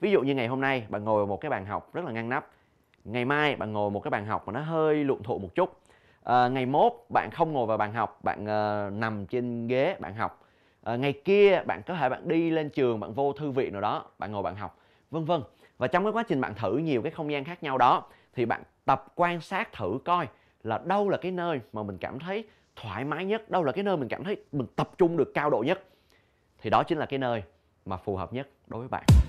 ví 0.00 0.10
dụ 0.10 0.20
như 0.20 0.34
ngày 0.34 0.46
hôm 0.46 0.60
nay 0.60 0.86
bạn 0.88 1.04
ngồi 1.04 1.26
một 1.26 1.40
cái 1.40 1.50
bàn 1.50 1.66
học 1.66 1.94
rất 1.94 2.04
là 2.04 2.12
ngăn 2.12 2.28
nắp. 2.28 2.46
Ngày 3.04 3.24
mai 3.24 3.56
bạn 3.56 3.72
ngồi 3.72 3.90
một 3.90 4.00
cái 4.00 4.10
bàn 4.10 4.26
học 4.26 4.42
mà 4.46 4.52
nó 4.52 4.60
hơi 4.60 5.04
luộn 5.04 5.22
thụ 5.22 5.38
một 5.38 5.54
chút. 5.54 5.80
À, 6.24 6.48
ngày 6.48 6.66
mốt 6.66 6.92
bạn 7.08 7.30
không 7.30 7.52
ngồi 7.52 7.66
vào 7.66 7.76
bàn 7.76 7.92
học 7.92 8.18
bạn 8.24 8.42
uh, 8.42 8.92
nằm 8.92 9.26
trên 9.26 9.66
ghế 9.66 9.96
bạn 10.00 10.14
học. 10.14 10.44
À, 10.82 10.96
ngày 10.96 11.12
kia 11.12 11.62
bạn 11.66 11.82
có 11.86 11.94
thể 11.94 12.08
bạn 12.08 12.28
đi 12.28 12.50
lên 12.50 12.70
trường 12.70 13.00
bạn 13.00 13.12
vô 13.12 13.32
thư 13.32 13.50
viện 13.50 13.72
nào 13.72 13.80
đó 13.80 14.04
bạn 14.18 14.32
ngồi 14.32 14.42
bạn 14.42 14.56
học 14.56 14.78
vân 15.10 15.24
vân. 15.24 15.42
Và 15.78 15.86
trong 15.86 16.04
cái 16.04 16.12
quá 16.12 16.22
trình 16.22 16.40
bạn 16.40 16.54
thử 16.54 16.76
nhiều 16.76 17.02
cái 17.02 17.12
không 17.12 17.32
gian 17.32 17.44
khác 17.44 17.62
nhau 17.62 17.78
đó 17.78 18.04
thì 18.34 18.44
bạn 18.44 18.62
tập 18.84 19.06
quan 19.14 19.40
sát 19.40 19.72
thử 19.72 19.98
coi 20.04 20.28
là 20.62 20.80
đâu 20.84 21.08
là 21.08 21.18
cái 21.18 21.32
nơi 21.32 21.60
mà 21.72 21.82
mình 21.82 21.98
cảm 21.98 22.18
thấy 22.18 22.44
thoải 22.76 23.04
mái 23.04 23.24
nhất 23.24 23.50
đâu 23.50 23.64
là 23.64 23.72
cái 23.72 23.84
nơi 23.84 23.96
mình 23.96 24.08
cảm 24.08 24.24
thấy 24.24 24.36
mình 24.52 24.66
tập 24.76 24.90
trung 24.98 25.16
được 25.16 25.34
cao 25.34 25.50
độ 25.50 25.62
nhất. 25.66 25.84
Thì 26.62 26.70
đó 26.70 26.82
chính 26.82 26.98
là 26.98 27.06
cái 27.06 27.18
nơi 27.18 27.42
mà 27.86 27.96
phù 27.96 28.16
hợp 28.16 28.32
nhất 28.32 28.48
đối 28.66 28.80
với 28.80 28.88
bạn. 28.88 29.27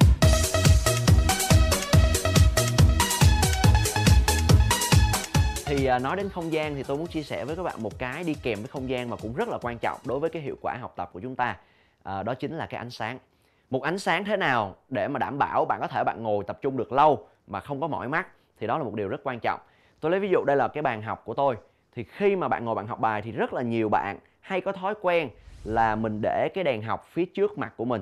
Thì 5.69 5.86
à, 5.86 5.99
nói 5.99 6.15
đến 6.15 6.29
không 6.29 6.51
gian 6.51 6.75
thì 6.75 6.84
tôi 6.84 6.97
muốn 6.97 7.08
chia 7.08 7.23
sẻ 7.23 7.45
với 7.45 7.55
các 7.55 7.63
bạn 7.63 7.84
một 7.84 7.99
cái 7.99 8.23
đi 8.23 8.34
kèm 8.34 8.60
với 8.60 8.67
không 8.67 8.89
gian 8.89 9.10
mà 9.10 9.15
cũng 9.21 9.34
rất 9.34 9.47
là 9.47 9.58
quan 9.62 9.77
trọng 9.77 9.97
đối 10.05 10.19
với 10.19 10.29
cái 10.29 10.41
hiệu 10.41 10.55
quả 10.62 10.77
học 10.82 10.93
tập 10.95 11.10
của 11.13 11.19
chúng 11.19 11.36
ta. 11.36 11.58
À, 12.03 12.23
đó 12.23 12.34
chính 12.34 12.58
là 12.58 12.65
cái 12.65 12.77
ánh 12.77 12.89
sáng. 12.89 13.19
Một 13.69 13.84
ánh 13.84 13.99
sáng 13.99 14.25
thế 14.25 14.38
nào 14.38 14.75
để 14.89 15.08
mà 15.08 15.19
đảm 15.19 15.38
bảo 15.38 15.65
bạn 15.65 15.79
có 15.82 15.88
thể 15.88 16.03
bạn 16.03 16.23
ngồi 16.23 16.43
tập 16.43 16.60
trung 16.62 16.77
được 16.77 16.91
lâu 16.91 17.27
mà 17.47 17.60
không 17.60 17.82
có 17.82 17.88
mỏi 17.88 18.08
mắt 18.08 18.27
thì 18.60 18.67
đó 18.67 18.77
là 18.77 18.84
một 18.84 18.95
điều 18.95 19.08
rất 19.08 19.21
quan 19.23 19.39
trọng. 19.39 19.60
Tôi 19.99 20.12
lấy 20.12 20.19
ví 20.19 20.29
dụ 20.29 20.43
đây 20.43 20.58
là 20.58 20.67
cái 20.67 20.82
bàn 20.82 21.01
học 21.01 21.21
của 21.25 21.34
tôi. 21.34 21.55
Thì 21.95 22.03
khi 22.03 22.36
mà 22.36 22.47
bạn 22.47 22.65
ngồi 22.65 22.75
bạn 22.75 22.88
học 22.88 22.99
bài 22.99 23.21
thì 23.21 23.32
rất 23.32 23.53
là 23.53 23.62
nhiều 23.62 23.89
bạn 23.89 24.19
hay 24.39 24.62
có 24.62 24.71
thói 24.71 24.93
quen 25.01 25.29
là 25.63 25.95
mình 25.95 26.19
để 26.21 26.49
cái 26.53 26.63
đèn 26.63 26.82
học 26.82 27.05
phía 27.12 27.25
trước 27.25 27.58
mặt 27.58 27.73
của 27.77 27.86
mình. 27.86 28.01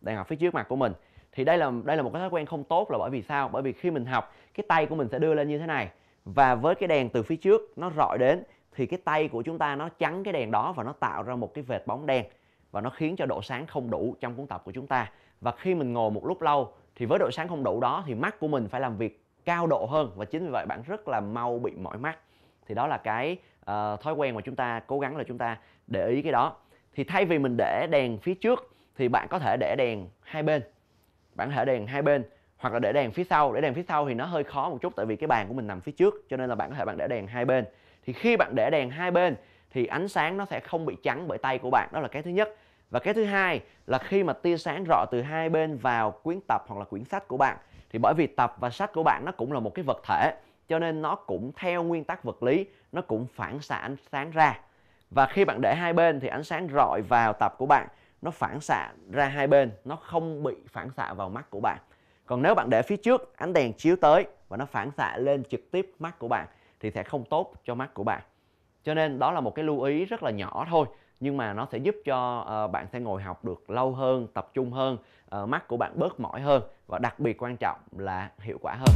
Đèn 0.00 0.16
học 0.16 0.28
phía 0.28 0.36
trước 0.36 0.54
mặt 0.54 0.66
của 0.68 0.76
mình. 0.76 0.92
Thì 1.32 1.44
đây 1.44 1.58
là 1.58 1.72
đây 1.84 1.96
là 1.96 2.02
một 2.02 2.10
cái 2.12 2.20
thói 2.20 2.30
quen 2.30 2.46
không 2.46 2.64
tốt 2.64 2.90
là 2.90 2.98
bởi 2.98 3.10
vì 3.10 3.22
sao? 3.22 3.48
Bởi 3.48 3.62
vì 3.62 3.72
khi 3.72 3.90
mình 3.90 4.06
học 4.06 4.34
cái 4.54 4.64
tay 4.68 4.86
của 4.86 4.94
mình 4.94 5.08
sẽ 5.08 5.18
đưa 5.18 5.34
lên 5.34 5.48
như 5.48 5.58
thế 5.58 5.66
này 5.66 5.88
và 6.26 6.54
với 6.54 6.74
cái 6.74 6.88
đèn 6.88 7.08
từ 7.10 7.22
phía 7.22 7.36
trước 7.36 7.78
nó 7.78 7.90
rọi 7.96 8.18
đến 8.18 8.42
thì 8.74 8.86
cái 8.86 8.98
tay 9.04 9.28
của 9.28 9.42
chúng 9.42 9.58
ta 9.58 9.76
nó 9.76 9.88
chắn 9.88 10.24
cái 10.24 10.32
đèn 10.32 10.50
đó 10.50 10.72
và 10.72 10.84
nó 10.84 10.92
tạo 10.92 11.22
ra 11.22 11.36
một 11.36 11.54
cái 11.54 11.64
vệt 11.64 11.86
bóng 11.86 12.06
đen. 12.06 12.24
Và 12.70 12.80
nó 12.80 12.90
khiến 12.90 13.16
cho 13.16 13.26
độ 13.26 13.42
sáng 13.42 13.66
không 13.66 13.90
đủ 13.90 14.16
trong 14.20 14.34
cuốn 14.34 14.46
tập 14.46 14.62
của 14.64 14.72
chúng 14.72 14.86
ta. 14.86 15.10
Và 15.40 15.52
khi 15.52 15.74
mình 15.74 15.92
ngồi 15.92 16.10
một 16.10 16.26
lúc 16.26 16.42
lâu 16.42 16.72
thì 16.94 17.06
với 17.06 17.18
độ 17.18 17.30
sáng 17.32 17.48
không 17.48 17.64
đủ 17.64 17.80
đó 17.80 18.04
thì 18.06 18.14
mắt 18.14 18.40
của 18.40 18.48
mình 18.48 18.68
phải 18.68 18.80
làm 18.80 18.96
việc 18.96 19.24
cao 19.44 19.66
độ 19.66 19.86
hơn. 19.86 20.12
Và 20.16 20.24
chính 20.24 20.44
vì 20.44 20.50
vậy 20.52 20.66
bạn 20.66 20.82
rất 20.86 21.08
là 21.08 21.20
mau 21.20 21.58
bị 21.58 21.72
mỏi 21.76 21.98
mắt. 21.98 22.18
Thì 22.66 22.74
đó 22.74 22.86
là 22.86 22.96
cái 22.96 23.36
uh, 23.60 24.00
thói 24.00 24.14
quen 24.14 24.34
mà 24.34 24.40
chúng 24.40 24.56
ta 24.56 24.80
cố 24.86 24.98
gắng 24.98 25.16
là 25.16 25.24
chúng 25.24 25.38
ta 25.38 25.58
để 25.86 26.08
ý 26.08 26.22
cái 26.22 26.32
đó. 26.32 26.56
Thì 26.94 27.04
thay 27.04 27.24
vì 27.24 27.38
mình 27.38 27.56
để 27.58 27.86
đèn 27.90 28.18
phía 28.18 28.34
trước 28.34 28.74
thì 28.96 29.08
bạn 29.08 29.28
có 29.28 29.38
thể 29.38 29.56
để 29.60 29.74
đèn 29.78 30.08
hai 30.22 30.42
bên. 30.42 30.62
Bạn 31.34 31.48
có 31.48 31.54
thể 31.56 31.64
đèn 31.64 31.86
hai 31.86 32.02
bên 32.02 32.24
hoặc 32.58 32.72
là 32.72 32.78
để 32.78 32.92
đèn 32.92 33.10
phía 33.10 33.24
sau. 33.24 33.52
Để 33.52 33.60
đèn 33.60 33.74
phía 33.74 33.82
sau 33.82 34.08
thì 34.08 34.14
nó 34.14 34.24
hơi 34.24 34.44
khó 34.44 34.70
một 34.70 34.78
chút, 34.80 34.92
tại 34.96 35.06
vì 35.06 35.16
cái 35.16 35.26
bàn 35.26 35.48
của 35.48 35.54
mình 35.54 35.66
nằm 35.66 35.80
phía 35.80 35.92
trước, 35.92 36.14
cho 36.28 36.36
nên 36.36 36.48
là 36.48 36.54
bạn 36.54 36.70
có 36.70 36.76
thể 36.76 36.84
bạn 36.84 36.96
để 36.98 37.08
đèn 37.08 37.26
hai 37.26 37.44
bên. 37.44 37.64
Thì 38.06 38.12
khi 38.12 38.36
bạn 38.36 38.52
để 38.54 38.70
đèn 38.70 38.90
hai 38.90 39.10
bên 39.10 39.36
thì 39.70 39.86
ánh 39.86 40.08
sáng 40.08 40.36
nó 40.36 40.44
sẽ 40.44 40.60
không 40.60 40.86
bị 40.86 40.96
trắng 41.02 41.28
bởi 41.28 41.38
tay 41.38 41.58
của 41.58 41.70
bạn. 41.70 41.88
Đó 41.92 42.00
là 42.00 42.08
cái 42.08 42.22
thứ 42.22 42.30
nhất. 42.30 42.48
Và 42.90 43.00
cái 43.00 43.14
thứ 43.14 43.24
hai 43.24 43.60
là 43.86 43.98
khi 43.98 44.22
mà 44.22 44.32
tia 44.32 44.56
sáng 44.56 44.84
rọi 44.88 45.06
từ 45.10 45.22
hai 45.22 45.48
bên 45.48 45.76
vào 45.76 46.10
quyển 46.10 46.40
tập 46.48 46.62
hoặc 46.66 46.78
là 46.78 46.84
quyển 46.84 47.04
sách 47.04 47.28
của 47.28 47.36
bạn, 47.36 47.56
thì 47.90 47.98
bởi 47.98 48.14
vì 48.16 48.26
tập 48.26 48.56
và 48.58 48.70
sách 48.70 48.92
của 48.92 49.02
bạn 49.02 49.24
nó 49.24 49.32
cũng 49.32 49.52
là 49.52 49.60
một 49.60 49.74
cái 49.74 49.82
vật 49.82 50.02
thể, 50.04 50.34
cho 50.68 50.78
nên 50.78 51.02
nó 51.02 51.14
cũng 51.14 51.52
theo 51.56 51.82
nguyên 51.82 52.04
tắc 52.04 52.24
vật 52.24 52.42
lý, 52.42 52.66
nó 52.92 53.02
cũng 53.02 53.26
phản 53.34 53.60
xạ 53.60 53.76
ánh 53.76 53.96
sáng 54.12 54.30
ra. 54.30 54.58
Và 55.10 55.26
khi 55.26 55.44
bạn 55.44 55.60
để 55.60 55.74
hai 55.74 55.92
bên 55.92 56.20
thì 56.20 56.28
ánh 56.28 56.44
sáng 56.44 56.68
rọi 56.68 57.02
vào 57.08 57.32
tập 57.32 57.54
của 57.58 57.66
bạn, 57.66 57.88
nó 58.22 58.30
phản 58.30 58.60
xạ 58.60 58.88
ra 59.12 59.26
hai 59.26 59.46
bên, 59.46 59.70
nó 59.84 59.96
không 59.96 60.42
bị 60.42 60.54
phản 60.68 60.90
xạ 60.90 61.14
vào 61.14 61.28
mắt 61.28 61.50
của 61.50 61.60
bạn 61.60 61.78
còn 62.26 62.42
nếu 62.42 62.54
bạn 62.54 62.70
để 62.70 62.82
phía 62.82 62.96
trước 62.96 63.36
ánh 63.36 63.52
đèn 63.52 63.72
chiếu 63.72 63.96
tới 63.96 64.26
và 64.48 64.56
nó 64.56 64.66
phản 64.66 64.90
xạ 64.90 65.16
lên 65.16 65.42
trực 65.50 65.70
tiếp 65.70 65.94
mắt 65.98 66.18
của 66.18 66.28
bạn 66.28 66.46
thì 66.80 66.90
sẽ 66.90 67.02
không 67.02 67.24
tốt 67.24 67.52
cho 67.64 67.74
mắt 67.74 67.94
của 67.94 68.04
bạn. 68.04 68.22
Cho 68.84 68.94
nên 68.94 69.18
đó 69.18 69.32
là 69.32 69.40
một 69.40 69.54
cái 69.54 69.64
lưu 69.64 69.82
ý 69.82 70.04
rất 70.04 70.22
là 70.22 70.30
nhỏ 70.30 70.66
thôi 70.70 70.86
nhưng 71.20 71.36
mà 71.36 71.52
nó 71.52 71.66
sẽ 71.72 71.78
giúp 71.78 71.94
cho 72.04 72.40
uh, 72.64 72.70
bạn 72.70 72.86
sẽ 72.92 73.00
ngồi 73.00 73.22
học 73.22 73.44
được 73.44 73.70
lâu 73.70 73.92
hơn 73.92 74.26
tập 74.34 74.50
trung 74.54 74.72
hơn 74.72 74.98
uh, 75.42 75.48
mắt 75.48 75.68
của 75.68 75.76
bạn 75.76 75.92
bớt 75.94 76.20
mỏi 76.20 76.40
hơn 76.40 76.62
và 76.86 76.98
đặc 76.98 77.20
biệt 77.20 77.42
quan 77.42 77.56
trọng 77.56 77.78
là 77.96 78.30
hiệu 78.38 78.58
quả 78.62 78.74
hơn. 78.74 78.94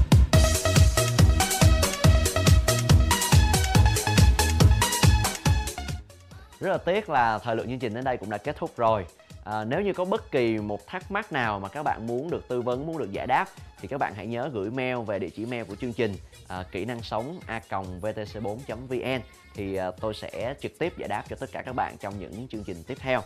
Rất 6.61 6.71
là 6.71 6.79
tiếc 6.79 7.11
là 7.11 7.39
thời 7.39 7.57
lượng 7.57 7.69
chương 7.69 7.79
trình 7.79 7.95
đến 7.95 8.05
đây 8.05 8.17
cũng 8.17 8.31
đã 8.31 8.39
kết 8.39 8.57
thúc 8.57 8.71
rồi 8.77 9.07
à, 9.45 9.65
nếu 9.65 9.81
như 9.81 9.93
có 9.93 10.05
bất 10.05 10.31
kỳ 10.31 10.59
một 10.59 10.87
thắc 10.87 11.11
mắc 11.11 11.33
nào 11.33 11.61
mà 11.61 11.69
các 11.69 11.83
bạn 11.83 12.07
muốn 12.07 12.31
được 12.31 12.49
tư 12.49 12.63
vấn 12.63 12.87
muốn 12.87 12.99
được 12.99 13.13
giải 13.13 13.27
đáp 13.27 13.47
thì 13.81 13.89
các 13.89 13.99
bạn 13.99 14.15
hãy 14.15 14.27
nhớ 14.27 14.51
gửi 14.53 14.71
mail 14.71 14.97
về 15.07 15.19
địa 15.19 15.31
chỉ 15.31 15.47
mail 15.47 15.65
của 15.65 15.77
chương 15.77 15.93
trình 15.93 16.15
à, 16.49 16.65
kỹ 16.73 16.85
năng 16.85 17.03
sống 17.03 17.41
a 17.47 17.61
vtc 18.01 18.43
4 18.43 18.59
vn 18.89 19.21
thì 19.55 19.77
à, 19.77 19.91
tôi 20.01 20.15
sẽ 20.15 20.55
trực 20.61 20.79
tiếp 20.79 20.93
giải 20.99 21.09
đáp 21.09 21.25
cho 21.29 21.37
tất 21.37 21.53
cả 21.53 21.63
các 21.63 21.73
bạn 21.73 21.97
trong 22.01 22.15
những 22.19 22.49
chương 22.49 22.65
trình 22.65 22.83
tiếp 22.87 22.99
theo 23.01 23.23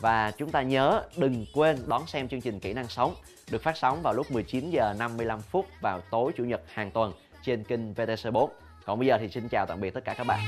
và 0.00 0.30
chúng 0.30 0.50
ta 0.50 0.62
nhớ 0.62 1.02
đừng 1.16 1.46
quên 1.54 1.78
đón 1.86 2.06
xem 2.06 2.28
chương 2.28 2.40
trình 2.40 2.60
kỹ 2.60 2.72
năng 2.72 2.88
sống 2.88 3.14
được 3.50 3.62
phát 3.62 3.76
sóng 3.76 4.02
vào 4.02 4.14
lúc 4.14 4.30
19 4.30 4.70
giờ 4.70 4.94
55 4.98 5.40
phút 5.40 5.66
vào 5.80 6.00
tối 6.10 6.32
chủ 6.36 6.44
nhật 6.44 6.62
hàng 6.72 6.90
tuần 6.90 7.12
trên 7.44 7.64
kênh 7.64 7.94
VTC4. 7.94 8.48
Còn 8.84 8.98
bây 8.98 9.08
giờ 9.08 9.18
thì 9.20 9.28
xin 9.28 9.48
chào 9.48 9.66
tạm 9.66 9.80
biệt 9.80 9.94
tất 9.94 10.04
cả 10.04 10.14
các 10.14 10.26
bạn. 10.26 10.40